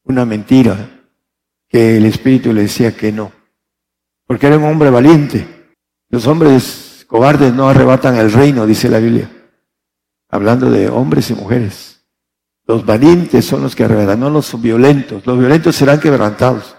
una 0.04 0.24
mentira 0.24 1.02
que 1.68 1.98
el 1.98 2.06
Espíritu 2.06 2.54
le 2.54 2.62
decía 2.62 2.96
que 2.96 3.12
no 3.12 3.37
porque 4.28 4.46
era 4.46 4.58
un 4.58 4.64
hombre 4.64 4.90
valiente. 4.90 5.72
Los 6.10 6.26
hombres 6.26 7.04
cobardes 7.08 7.54
no 7.54 7.66
arrebatan 7.66 8.16
el 8.16 8.30
reino, 8.30 8.66
dice 8.66 8.90
la 8.90 8.98
Biblia, 8.98 9.30
hablando 10.28 10.70
de 10.70 10.90
hombres 10.90 11.30
y 11.30 11.34
mujeres. 11.34 12.04
Los 12.66 12.84
valientes 12.84 13.46
son 13.46 13.62
los 13.62 13.74
que 13.74 13.84
arrebatan, 13.84 14.20
no 14.20 14.28
los 14.28 14.60
violentos. 14.60 15.26
Los 15.26 15.38
violentos 15.38 15.74
serán 15.74 15.98
quebrantados. 15.98 16.76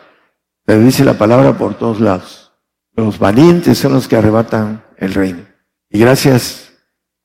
Pero 0.63 0.81
dice 0.81 1.03
la 1.03 1.17
palabra 1.17 1.57
por 1.57 1.73
todos 1.73 1.99
lados. 1.99 2.53
Los 2.95 3.17
valientes 3.17 3.79
son 3.79 3.93
los 3.93 4.07
que 4.07 4.15
arrebatan 4.15 4.83
el 4.97 5.15
reino. 5.15 5.41
Y 5.89 5.97
gracias 5.97 6.71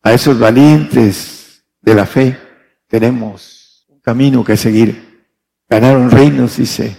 a 0.03 0.15
esos 0.15 0.39
valientes 0.39 1.67
de 1.83 1.95
la 1.95 2.07
fe 2.07 2.39
tenemos 2.89 3.85
un 3.91 4.01
camino 4.01 4.43
que 4.43 4.57
seguir. 4.57 5.27
Ganaron 5.69 6.11
reinos, 6.11 6.57
dice, 6.57 6.97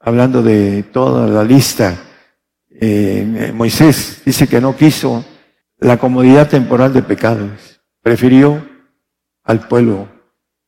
hablando 0.00 0.42
de 0.42 0.82
toda 0.82 1.28
la 1.28 1.44
lista 1.44 1.96
eh, 2.80 3.52
Moisés 3.54 4.22
dice 4.24 4.46
que 4.46 4.60
no 4.60 4.76
quiso 4.76 5.24
la 5.78 5.96
comodidad 5.98 6.48
temporal 6.48 6.92
de 6.92 7.02
pecados, 7.02 7.80
prefirió 8.02 8.66
al 9.42 9.68
pueblo 9.68 10.08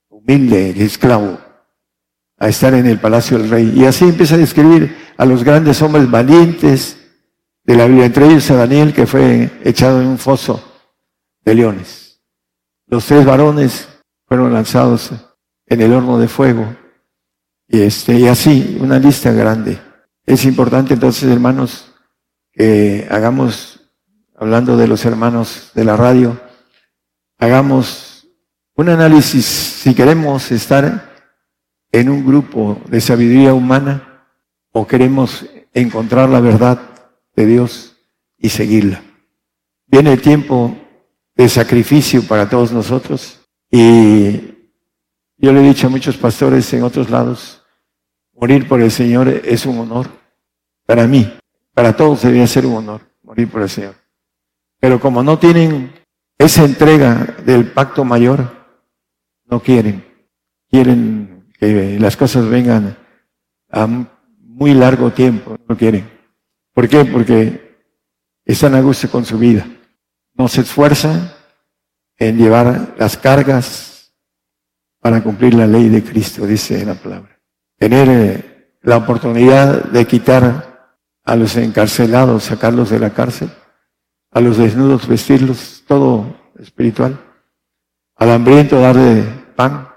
humilde 0.08 0.74
y 0.76 0.82
esclavo 0.82 1.38
a 2.38 2.48
estar 2.48 2.74
en 2.74 2.86
el 2.86 2.98
palacio 2.98 3.38
del 3.38 3.50
rey. 3.50 3.72
Y 3.74 3.84
así 3.84 4.04
empieza 4.04 4.34
a 4.34 4.38
describir 4.38 4.96
a 5.16 5.24
los 5.24 5.42
grandes 5.42 5.80
hombres 5.82 6.10
valientes 6.10 6.98
de 7.64 7.76
la 7.76 7.86
Biblia, 7.86 8.06
entre 8.06 8.26
ellos 8.26 8.50
a 8.50 8.56
Daniel, 8.56 8.92
que 8.92 9.06
fue 9.06 9.50
echado 9.64 10.00
en 10.00 10.08
un 10.08 10.18
foso 10.18 10.62
de 11.44 11.54
leones. 11.54 12.20
Los 12.86 13.06
tres 13.06 13.24
varones 13.24 13.88
fueron 14.26 14.52
lanzados 14.52 15.10
en 15.66 15.80
el 15.80 15.92
horno 15.92 16.18
de 16.18 16.28
fuego. 16.28 16.76
Y, 17.68 17.80
este, 17.80 18.14
y 18.18 18.28
así, 18.28 18.78
una 18.80 18.98
lista 18.98 19.32
grande. 19.32 19.78
Es 20.24 20.44
importante 20.44 20.94
entonces, 20.94 21.30
hermanos, 21.30 21.92
que 22.56 23.06
hagamos, 23.10 23.80
hablando 24.34 24.76
de 24.76 24.88
los 24.88 25.04
hermanos 25.04 25.72
de 25.74 25.84
la 25.84 25.96
radio, 25.96 26.40
hagamos 27.38 28.26
un 28.74 28.88
análisis 28.88 29.44
si 29.44 29.94
queremos 29.94 30.50
estar 30.50 31.14
en 31.92 32.08
un 32.08 32.26
grupo 32.26 32.80
de 32.88 33.00
sabiduría 33.00 33.52
humana 33.52 34.26
o 34.72 34.86
queremos 34.86 35.44
encontrar 35.74 36.30
la 36.30 36.40
verdad 36.40 36.80
de 37.34 37.46
Dios 37.46 37.96
y 38.38 38.48
seguirla. 38.48 39.02
Viene 39.86 40.14
el 40.14 40.22
tiempo 40.22 40.76
de 41.34 41.48
sacrificio 41.48 42.22
para 42.22 42.48
todos 42.48 42.72
nosotros 42.72 43.40
y 43.70 44.54
yo 45.36 45.52
le 45.52 45.60
he 45.60 45.68
dicho 45.68 45.88
a 45.88 45.90
muchos 45.90 46.16
pastores 46.16 46.72
en 46.72 46.82
otros 46.82 47.10
lados, 47.10 47.62
morir 48.32 48.66
por 48.66 48.80
el 48.80 48.90
Señor 48.90 49.28
es 49.28 49.66
un 49.66 49.78
honor. 49.78 50.08
Para 50.86 51.06
mí, 51.06 51.30
para 51.76 51.94
todos 51.94 52.22
debería 52.22 52.46
ser 52.46 52.64
un 52.64 52.76
honor 52.76 53.02
morir 53.22 53.50
por 53.50 53.60
el 53.60 53.68
Señor. 53.68 53.96
Pero 54.80 54.98
como 54.98 55.22
no 55.22 55.38
tienen 55.38 55.92
esa 56.38 56.64
entrega 56.64 57.36
del 57.44 57.70
pacto 57.70 58.02
mayor, 58.02 58.50
no 59.44 59.60
quieren. 59.60 60.02
Quieren 60.70 61.44
que 61.58 61.98
las 62.00 62.16
cosas 62.16 62.48
vengan 62.48 62.96
a 63.70 63.86
muy 64.38 64.72
largo 64.72 65.12
tiempo, 65.12 65.58
no 65.68 65.76
quieren. 65.76 66.10
¿Por 66.72 66.88
qué? 66.88 67.04
Porque 67.04 67.76
están 68.46 68.74
a 68.74 68.80
gusto 68.80 69.10
con 69.10 69.26
su 69.26 69.38
vida. 69.38 69.66
No 70.32 70.48
se 70.48 70.62
esfuerzan 70.62 71.30
en 72.16 72.38
llevar 72.38 72.94
las 72.96 73.18
cargas 73.18 74.14
para 74.98 75.22
cumplir 75.22 75.52
la 75.52 75.66
ley 75.66 75.90
de 75.90 76.02
Cristo, 76.02 76.46
dice 76.46 76.86
la 76.86 76.94
palabra. 76.94 77.38
Tener 77.76 78.78
la 78.80 78.96
oportunidad 78.96 79.84
de 79.84 80.06
quitar 80.06 80.75
a 81.26 81.34
los 81.34 81.56
encarcelados, 81.56 82.44
sacarlos 82.44 82.88
de 82.90 83.00
la 83.00 83.10
cárcel, 83.10 83.50
a 84.30 84.40
los 84.40 84.56
desnudos 84.56 85.08
vestirlos, 85.08 85.82
todo 85.86 86.36
espiritual. 86.58 87.20
Al 88.14 88.30
hambriento 88.30 88.80
darle 88.80 89.24
pan, 89.56 89.88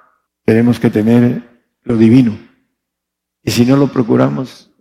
tenemos 0.43 0.79
que 0.79 0.89
tener 0.89 1.63
lo 1.83 1.95
divino. 1.95 2.37
Y 3.43 3.51
si 3.51 3.63
no 3.63 3.77
lo 3.77 3.87
procuramos, 3.87 4.71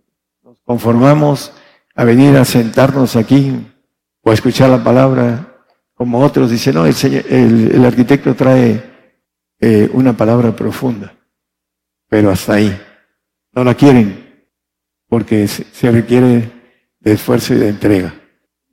nos 0.43 0.59
conformamos 0.61 1.53
a 1.95 2.03
venir 2.03 2.35
a 2.35 2.43
sentarnos 2.43 3.15
aquí 3.15 3.71
o 4.21 4.31
a 4.31 4.33
escuchar 4.33 4.71
la 4.71 4.83
palabra, 4.83 5.63
como 5.93 6.19
otros 6.19 6.49
dicen, 6.49 6.75
no, 6.75 6.85
el, 6.85 7.71
el 7.71 7.85
arquitecto 7.85 8.33
trae 8.33 8.83
eh, 9.59 9.89
una 9.93 10.13
palabra 10.13 10.55
profunda, 10.55 11.13
pero 12.07 12.31
hasta 12.31 12.53
ahí. 12.53 12.81
No 13.51 13.63
la 13.63 13.75
quieren 13.75 14.28
porque 15.09 15.47
se 15.47 15.91
requiere 15.91 16.51
de 16.99 17.13
esfuerzo 17.13 17.53
y 17.53 17.57
de 17.57 17.69
entrega. 17.69 18.13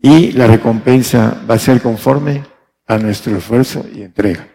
Y 0.01 0.33
la 0.33 0.47
recompensa 0.47 1.43
va 1.49 1.55
a 1.55 1.59
ser 1.59 1.81
conforme 1.81 2.45
a 2.87 2.99
nuestro 2.99 3.37
esfuerzo 3.37 3.85
y 3.93 4.03
entrega. 4.03 4.47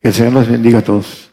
Que 0.00 0.08
el 0.08 0.14
Señor 0.14 0.34
los 0.34 0.48
bendiga 0.48 0.80
a 0.80 0.84
todos. 0.84 1.32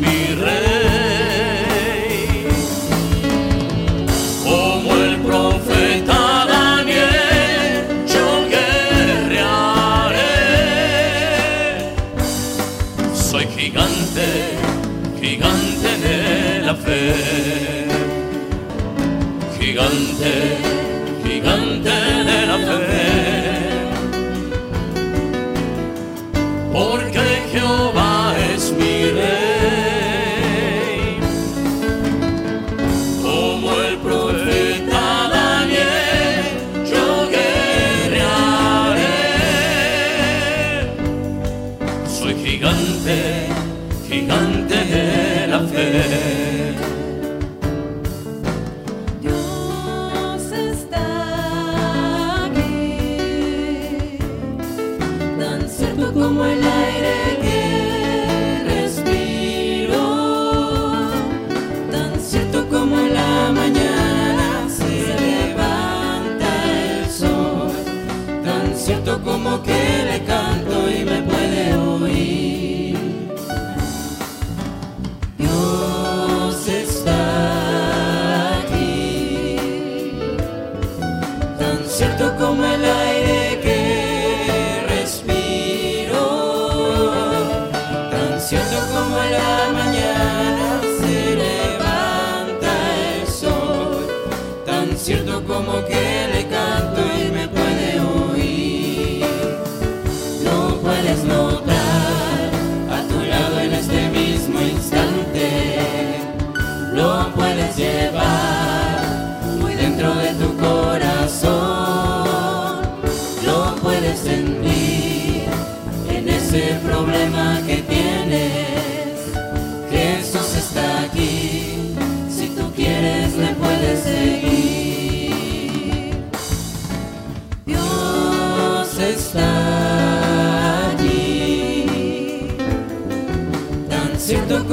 mi 0.00 0.34
rey. 0.34 0.49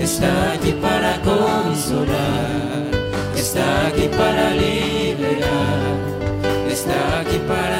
está 0.00 0.52
aquí 0.54 0.72
para 0.72 1.18
consolar, 1.20 2.90
está 3.36 3.86
aquí 3.88 4.08
para 4.08 4.50
liberar, 4.50 5.96
está 6.68 7.20
aquí 7.20 7.38
para 7.46 7.79